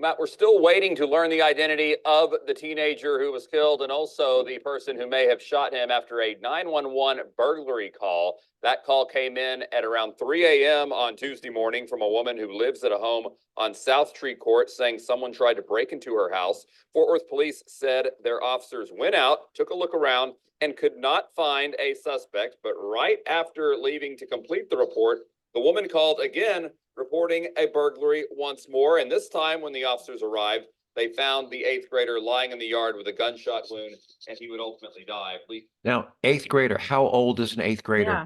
Matt, 0.01 0.17
we're 0.17 0.25
still 0.25 0.59
waiting 0.59 0.95
to 0.95 1.05
learn 1.05 1.29
the 1.29 1.43
identity 1.43 1.95
of 2.05 2.33
the 2.47 2.55
teenager 2.55 3.19
who 3.19 3.31
was 3.31 3.45
killed 3.45 3.83
and 3.83 3.91
also 3.91 4.43
the 4.43 4.57
person 4.57 4.97
who 4.97 5.07
may 5.07 5.27
have 5.27 5.39
shot 5.39 5.75
him 5.75 5.91
after 5.91 6.23
a 6.23 6.35
nine-one-one 6.41 7.19
burglary 7.37 7.91
call. 7.91 8.39
That 8.63 8.83
call 8.83 9.05
came 9.05 9.37
in 9.37 9.63
at 9.71 9.85
around 9.85 10.13
three 10.13 10.43
AM 10.43 10.91
on 10.91 11.15
Tuesday 11.15 11.51
morning 11.51 11.85
from 11.85 12.01
a 12.01 12.09
woman 12.09 12.35
who 12.35 12.51
lives 12.51 12.83
at 12.83 12.91
a 12.91 12.97
home 12.97 13.27
on 13.57 13.75
South 13.75 14.11
Tree 14.11 14.33
Court 14.33 14.71
saying 14.71 14.97
someone 14.97 15.31
tried 15.31 15.53
to 15.53 15.61
break 15.61 15.91
into 15.91 16.15
her 16.15 16.33
house. 16.33 16.65
Fort 16.93 17.07
Worth 17.07 17.29
Police 17.29 17.61
said 17.67 18.07
their 18.23 18.43
officers 18.43 18.89
went 18.91 19.13
out, 19.13 19.53
took 19.53 19.69
a 19.69 19.75
look 19.75 19.93
around, 19.93 20.33
and 20.61 20.75
could 20.75 20.97
not 20.97 21.25
find 21.35 21.75
a 21.77 21.93
suspect. 21.93 22.55
But 22.63 22.73
right 22.75 23.19
after 23.27 23.75
leaving 23.75 24.17
to 24.17 24.25
complete 24.25 24.67
the 24.71 24.77
report, 24.77 25.19
the 25.53 25.61
woman 25.61 25.87
called 25.87 26.21
again, 26.21 26.71
reporting 26.95 27.47
a 27.57 27.67
burglary 27.67 28.25
once 28.31 28.67
more. 28.69 28.99
And 28.99 29.11
this 29.11 29.29
time, 29.29 29.61
when 29.61 29.73
the 29.73 29.85
officers 29.85 30.21
arrived, 30.21 30.65
they 30.95 31.09
found 31.09 31.49
the 31.49 31.63
eighth 31.63 31.89
grader 31.89 32.19
lying 32.19 32.51
in 32.51 32.59
the 32.59 32.67
yard 32.67 32.95
with 32.97 33.07
a 33.07 33.13
gunshot 33.13 33.63
wound, 33.69 33.95
and 34.27 34.37
he 34.37 34.49
would 34.49 34.59
ultimately 34.59 35.05
die. 35.05 35.37
Police 35.45 35.63
Now, 35.83 36.09
eighth 36.23 36.47
grader, 36.49 36.77
how 36.77 37.05
old 37.05 37.39
is 37.39 37.53
an 37.53 37.61
eighth 37.61 37.83
grader? 37.83 38.11
Yeah. 38.11 38.25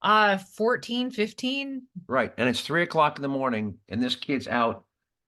Uh, 0.00 0.38
14, 0.38 1.10
15. 1.10 1.82
Right, 2.06 2.32
and 2.38 2.48
it's 2.48 2.60
three 2.60 2.82
o'clock 2.82 3.16
in 3.18 3.22
the 3.22 3.28
morning 3.28 3.78
and 3.88 4.02
this 4.02 4.14
kid's 4.14 4.48
out. 4.48 4.84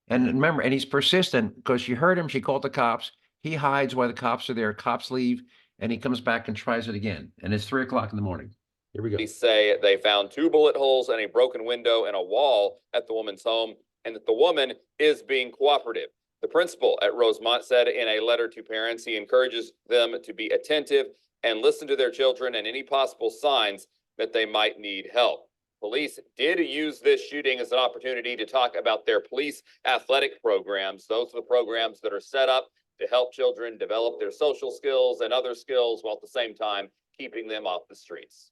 And 0.09 0.27
remember, 0.27 0.63
and 0.63 0.73
he's 0.73 0.85
persistent 0.85 1.57
because 1.57 1.83
she 1.83 1.93
heard 1.93 2.19
him, 2.19 2.29
she 2.29 2.41
called 2.41 2.63
the 2.63 2.71
cops. 2.71 3.13
He 3.43 3.55
hides 3.55 3.95
while 3.95 4.09
the 4.09 4.15
cops 4.15 4.51
are 4.51 4.55
there, 4.55 4.73
cops 4.73 5.11
leave, 5.11 5.43
and 5.79 5.91
he 5.91 5.99
comes 5.99 6.21
back 6.21 6.49
and 6.49 6.57
tries 6.57 6.89
it 6.89 6.95
again. 6.95 7.33
And 7.43 7.55
it's 7.55 7.65
three 7.65 7.83
o'clock 7.83 8.11
in 8.11 8.17
the 8.17 8.23
morning. 8.23 8.55
Here 8.93 9.03
we 9.03 9.11
go. 9.11 9.17
Police 9.17 9.39
say 9.39 9.77
they 9.81 9.99
found 9.99 10.31
two 10.31 10.51
bullet 10.51 10.77
holes 10.77 11.11
and 11.11 11.21
a 11.21 11.27
broken 11.27 11.65
window 11.65 12.07
and 12.07 12.17
a 12.17 12.21
wall 12.21 12.81
at 12.93 13.07
the 13.07 13.15
woman's 13.15 13.45
home, 13.45 13.75
and 14.05 14.17
that 14.17 14.27
the 14.27 14.33
woman 14.33 14.73
is 14.99 15.23
being 15.23 15.53
cooperative. 15.53 16.09
The 16.43 16.49
principal 16.49 16.99
at 17.03 17.15
Rosemont 17.15 17.65
said 17.65 17.87
in 17.87 18.09
a 18.09 18.21
letter 18.21 18.49
to 18.49 18.63
parents, 18.63 19.05
he 19.05 19.17
encourages 19.17 19.73
them 19.89 20.17
to 20.25 20.35
be 20.35 20.49
attentive 20.49 21.07
and 21.43 21.61
listen 21.61 21.87
to 21.89 21.97
their 21.97 22.11
children 22.11 22.55
and 22.57 22.67
any 22.67 22.83
possible 22.83 23.31
signs 23.31 23.87
that 24.19 24.33
they 24.33 24.45
might 24.45 24.79
need 24.79 25.09
help. 25.13 25.47
Police 25.81 26.19
did 26.37 26.59
use 26.59 27.01
this 27.01 27.25
shooting 27.27 27.59
as 27.59 27.73
an 27.73 27.79
opportunity 27.79 28.37
to 28.37 28.45
talk 28.45 28.75
about 28.77 29.07
their 29.07 29.21
police 29.21 29.63
athletic 29.87 30.43
programs. 30.43 31.07
Those 31.07 31.29
are 31.33 31.41
the 31.41 31.47
programs 31.47 32.01
that 32.01 32.13
are 32.13 32.21
set 32.21 32.49
up 32.49 32.69
to 33.01 33.07
help 33.07 33.33
children 33.33 33.79
develop 33.79 34.19
their 34.19 34.33
social 34.33 34.71
skills 34.71 35.21
and 35.21 35.33
other 35.33 35.55
skills 35.55 36.01
while 36.03 36.15
at 36.15 36.21
the 36.21 36.29
same 36.29 36.55
time 36.55 36.89
keeping 37.17 37.49
them 37.49 37.67
off 37.67 37.83
the 37.89 37.97
streets. 37.97 38.51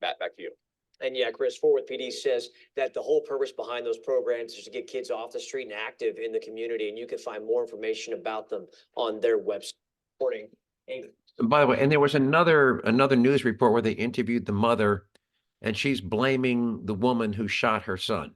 Matt, 0.00 0.18
back 0.18 0.36
to 0.36 0.42
you. 0.42 0.50
And 1.00 1.16
yeah, 1.16 1.30
Chris, 1.30 1.56
Fort 1.56 1.82
Worth 1.82 1.88
PD 1.88 2.12
says 2.12 2.48
that 2.74 2.92
the 2.92 3.00
whole 3.00 3.20
purpose 3.20 3.52
behind 3.52 3.86
those 3.86 3.98
programs 3.98 4.54
is 4.54 4.64
to 4.64 4.70
get 4.70 4.88
kids 4.88 5.10
off 5.10 5.32
the 5.32 5.38
street 5.38 5.64
and 5.64 5.72
active 5.72 6.16
in 6.16 6.32
the 6.32 6.40
community. 6.40 6.88
And 6.88 6.98
you 6.98 7.06
can 7.06 7.18
find 7.18 7.46
more 7.46 7.62
information 7.62 8.14
about 8.14 8.48
them 8.48 8.66
on 8.96 9.20
their 9.20 9.38
website. 9.38 9.74
Reporting. 10.20 10.48
Amy. 10.88 11.08
And 11.38 11.48
By 11.48 11.60
the 11.60 11.68
way, 11.68 11.78
and 11.78 11.92
there 11.92 12.00
was 12.00 12.16
another, 12.16 12.80
another 12.80 13.14
news 13.14 13.44
report 13.44 13.72
where 13.72 13.82
they 13.82 13.92
interviewed 13.92 14.44
the 14.44 14.52
mother 14.52 15.04
and 15.62 15.76
she's 15.76 16.00
blaming 16.00 16.84
the 16.86 16.94
woman 16.94 17.32
who 17.32 17.46
shot 17.46 17.82
her 17.82 17.96
son. 17.96 18.32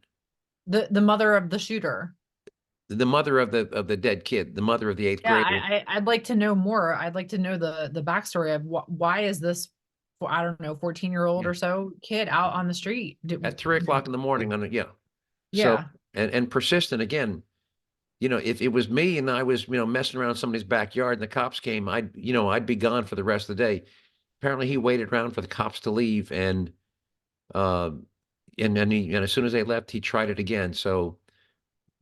The 0.66 0.86
the 0.90 1.00
mother 1.00 1.34
of 1.34 1.50
the 1.50 1.58
shooter. 1.58 2.14
The 2.88 3.06
mother 3.06 3.38
of 3.38 3.50
the, 3.50 3.68
of 3.70 3.88
the 3.88 3.96
dead 3.96 4.24
kid, 4.24 4.54
the 4.54 4.60
mother 4.62 4.90
of 4.90 4.96
the 4.96 5.06
eighth 5.06 5.22
Yeah, 5.24 5.42
grader. 5.42 5.64
I, 5.64 5.76
I 5.76 5.96
I'd 5.96 6.06
like 6.06 6.24
to 6.24 6.36
know 6.36 6.54
more. 6.54 6.94
I'd 6.94 7.14
like 7.14 7.28
to 7.28 7.38
know 7.38 7.56
the 7.56 7.90
the 7.92 8.02
backstory 8.02 8.54
of 8.54 8.62
wh- 8.62 8.88
why 8.88 9.20
is 9.20 9.40
this 9.40 9.66
for 9.66 9.72
I 10.26 10.42
don't 10.42 10.60
know, 10.60 10.74
14 10.76 11.10
year 11.12 11.26
old 11.26 11.44
Yeah. 11.44 11.50
or 11.50 11.54
so 11.54 11.92
kid 12.02 12.28
out 12.28 12.52
on 12.52 12.68
the 12.68 12.74
street? 12.74 13.18
Do- 13.26 13.40
At 13.44 13.58
three 13.58 13.76
o'clock 13.78 14.06
in 14.06 14.12
the 14.12 14.18
morning 14.18 14.52
on, 14.52 14.62
a- 14.62 14.68
yeah. 14.68 14.82
So, 14.84 14.90
Yeah. 15.52 15.84
and, 16.14 16.30
and 16.32 16.50
persistent 16.50 17.02
again. 17.02 17.42
You 18.20 18.28
know, 18.28 18.38
if 18.38 18.62
it 18.62 18.68
was 18.68 18.88
me 18.88 19.18
and 19.18 19.28
I 19.30 19.42
was, 19.42 19.66
you 19.66 19.74
know, 19.74 19.86
messing 19.86 20.20
around 20.20 20.36
somebody's 20.36 20.62
backyard 20.64 21.14
and 21.14 21.22
the 21.22 21.26
cops 21.26 21.58
came, 21.60 21.88
I'd, 21.88 22.10
you 22.14 22.32
know, 22.32 22.48
I'd 22.48 22.66
be 22.66 22.76
gone 22.76 23.04
for 23.04 23.16
the 23.16 23.24
rest 23.24 23.50
of 23.50 23.56
the 23.56 23.62
day. 23.64 23.82
Apparently 24.40 24.66
he 24.68 24.76
waited 24.76 25.12
around 25.12 25.32
for 25.32 25.40
the 25.40 25.48
cops 25.48 25.80
to 25.80 25.90
leave 25.90 26.30
and, 26.32 26.72
uh, 27.54 27.90
and 28.58 28.76
then 28.76 28.90
he, 28.90 29.12
and 29.14 29.24
as 29.24 29.32
soon 29.32 29.44
as 29.44 29.52
they 29.52 29.62
left, 29.64 29.90
he 29.90 30.00
tried 30.00 30.30
it 30.30 30.38
again. 30.38 30.72
So, 30.72 31.18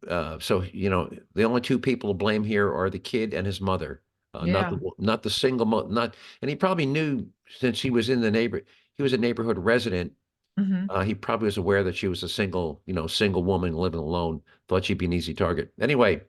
uh, 0.08 0.38
so, 0.40 0.62
you 0.62 0.90
know, 0.90 1.08
the 1.34 1.44
only 1.44 1.60
two 1.60 1.78
people 1.78 2.10
to 2.10 2.14
blame 2.14 2.44
here 2.44 2.70
are 2.72 2.90
the 2.90 2.98
kid 2.98 3.32
and 3.34 3.46
his 3.46 3.60
mother. 3.60 4.02
Uh, 4.32 4.44
not 4.46 4.70
the, 4.70 4.90
not 4.98 5.22
the 5.22 5.30
single, 5.30 5.66
mo- 5.66 5.88
not, 5.88 6.14
and 6.40 6.48
he 6.48 6.54
probably 6.54 6.86
knew 6.86 7.26
since 7.48 7.80
he 7.82 7.90
was 7.90 8.08
in 8.08 8.20
the 8.20 8.30
neighbor, 8.30 8.62
he 8.96 9.02
was 9.02 9.12
a 9.12 9.18
neighborhood 9.18 9.58
resident. 9.58 10.12
Mhm. 10.58 10.86
Uh, 10.88 11.02
he 11.02 11.14
probably 11.14 11.46
was 11.46 11.56
aware 11.56 11.82
that 11.82 11.96
she 11.96 12.06
was 12.06 12.22
a 12.22 12.28
single, 12.28 12.80
you 12.86 12.94
know, 12.94 13.06
single 13.06 13.42
woman 13.42 13.74
living 13.74 13.98
alone. 14.00 14.40
Thought 14.68 14.84
she'd 14.84 14.98
be 14.98 15.06
an 15.06 15.12
easy 15.12 15.34
target. 15.34 15.72
Anyway, 15.80 16.20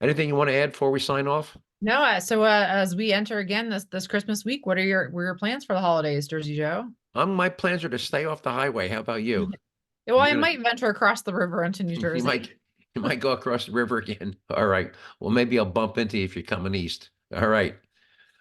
anything 0.00 0.28
you 0.28 0.34
want 0.34 0.48
to 0.48 0.54
add 0.54 0.72
before 0.72 0.90
we 0.90 1.00
sign 1.00 1.26
off? 1.26 1.56
No, 1.82 1.94
uh, 2.02 2.20
so 2.20 2.42
uh, 2.42 2.66
as 2.68 2.96
we 2.96 3.12
enter 3.12 3.38
again 3.38 3.68
this 3.68 3.84
this 3.84 4.06
Christmas 4.06 4.44
week, 4.44 4.64
what 4.66 4.78
are 4.78 4.84
your 4.84 5.10
what 5.10 5.20
are 5.20 5.24
your 5.24 5.34
plans 5.34 5.64
for 5.64 5.74
the 5.74 5.80
holidays, 5.80 6.26
Jersey 6.28 6.56
Joe? 6.56 6.86
Um, 7.14 7.34
my 7.34 7.48
plans 7.48 7.84
are 7.84 7.88
to 7.90 7.98
stay 7.98 8.24
off 8.24 8.42
the 8.42 8.50
highway. 8.52 8.88
How 8.88 9.00
about 9.00 9.22
you? 9.22 9.52
Well, 10.08 10.20
I 10.20 10.28
gonna- 10.30 10.40
might 10.40 10.60
venture 10.62 10.86
across 10.88 11.22
the 11.22 11.34
river 11.34 11.64
into 11.64 11.82
New 11.82 11.96
jersey 12.00 12.18
You 12.20 12.24
might, 12.24 12.52
you 12.94 13.02
might 13.02 13.18
go 13.18 13.32
across 13.32 13.66
the 13.66 13.72
river 13.72 13.98
again. 13.98 14.36
All 14.50 14.68
right. 14.68 14.92
Well, 15.18 15.30
maybe 15.30 15.58
I'll 15.58 15.64
bump 15.64 15.98
into 15.98 16.16
you 16.18 16.24
if 16.24 16.36
you're 16.36 16.44
coming 16.44 16.76
east. 16.76 17.10
All 17.34 17.48
right. 17.48 17.74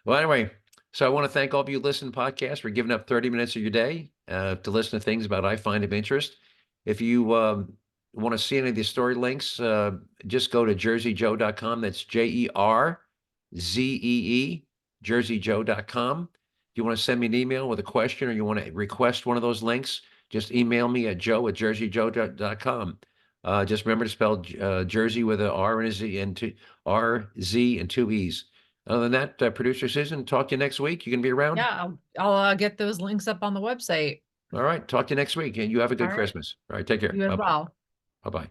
Well, 0.06 0.18
anyway, 0.18 0.52
so 0.94 1.06
I 1.06 1.10
want 1.10 1.26
to 1.26 1.30
thank 1.30 1.54
all 1.54 1.62
of 1.62 1.70
you 1.70 1.80
listening 1.80 2.12
podcast 2.12 2.60
for 2.60 2.70
giving 2.70 2.92
up 2.92 3.08
30 3.08 3.30
minutes 3.30 3.56
of 3.56 3.62
your 3.62 3.72
day 3.72 4.12
uh, 4.28 4.56
to 4.56 4.72
listen 4.72 5.00
to 5.00 5.04
things 5.04 5.26
about 5.26 5.46
I 5.46 5.56
find 5.56 5.84
of 5.84 5.94
interest. 5.94 6.38
If 6.86 7.02
you 7.02 7.34
um, 7.36 7.74
want 8.14 8.34
to 8.34 8.38
see 8.38 8.58
any 8.58 8.70
of 8.70 8.76
the 8.76 8.84
story 8.84 9.16
links, 9.16 9.60
uh, 9.60 9.92
just 10.28 10.52
go 10.52 10.66
to 10.66 10.76
jerzeejoe.com. 10.76 11.82
That's 11.82 12.04
J 12.04 12.26
E 12.26 12.50
R 12.56 13.02
Z 13.58 13.82
E 13.82 13.98
E, 14.02 14.66
jerzeejoe.com. 15.04 16.30
If 16.32 16.78
you 16.78 16.84
want 16.84 16.98
to 16.98 17.04
send 17.04 17.20
me 17.20 17.26
an 17.26 17.36
email 17.36 17.68
with 17.68 17.80
a 17.80 17.84
question 17.84 18.30
or 18.30 18.34
you 18.34 18.46
want 18.46 18.64
to 18.64 18.72
request 18.72 19.26
one 19.26 19.38
of 19.38 19.44
those 19.44 19.64
links, 19.64 20.02
just 20.30 20.52
email 20.52 20.88
me 20.88 21.08
at 21.08 21.18
joe 21.18 21.48
at 21.48 21.56
jerzeejoe.com. 21.56 23.00
Uh, 23.44 23.64
just 23.64 23.86
remember 23.86 24.06
to 24.06 24.12
spell 24.12 24.44
uh, 24.60 24.84
Jersey 24.84 25.24
with 25.24 25.40
a 25.42 25.52
R 25.52 25.82
and 25.82 25.90
a 25.90 25.92
Z 25.92 26.20
and 26.20 26.36
two 26.36 26.54
R 26.86 27.30
Z 27.42 27.80
and 27.80 27.90
two 27.90 28.12
E's. 28.12 28.46
Other 28.88 29.04
than 29.04 29.12
that, 29.14 29.42
uh, 29.42 29.50
producer 29.50 29.90
Susan, 29.90 30.26
talk 30.26 30.50
to 30.50 30.56
you 30.56 30.60
next 30.60 30.80
week. 30.80 31.06
You 31.06 31.12
gonna 31.12 31.24
be 31.24 31.32
around? 31.32 31.58
Yeah, 31.58 31.70
I'll, 31.72 31.98
I'll 32.20 32.34
uh, 32.34 32.56
get 32.56 32.78
those 32.78 33.02
links 33.02 33.28
up 33.28 33.40
on 33.42 33.54
the 33.54 33.62
website. 33.62 34.22
All 34.54 34.64
right. 34.64 34.88
Talk 34.88 35.08
to 35.08 35.12
you 35.14 35.16
next 35.16 35.36
week 35.36 35.58
and 35.58 35.72
you 35.72 35.80
have 35.80 35.92
a 35.92 35.96
good 35.96 36.04
All 36.04 36.10
right. 36.10 36.16
Christmas. 36.16 36.56
All 36.70 36.78
right. 36.78 36.86
Take 36.86 37.02
care. 37.02 37.16
You 37.16 37.32
as 37.32 37.38
well. 37.38 37.74
Bye 38.24 38.30
bye. 38.30 38.50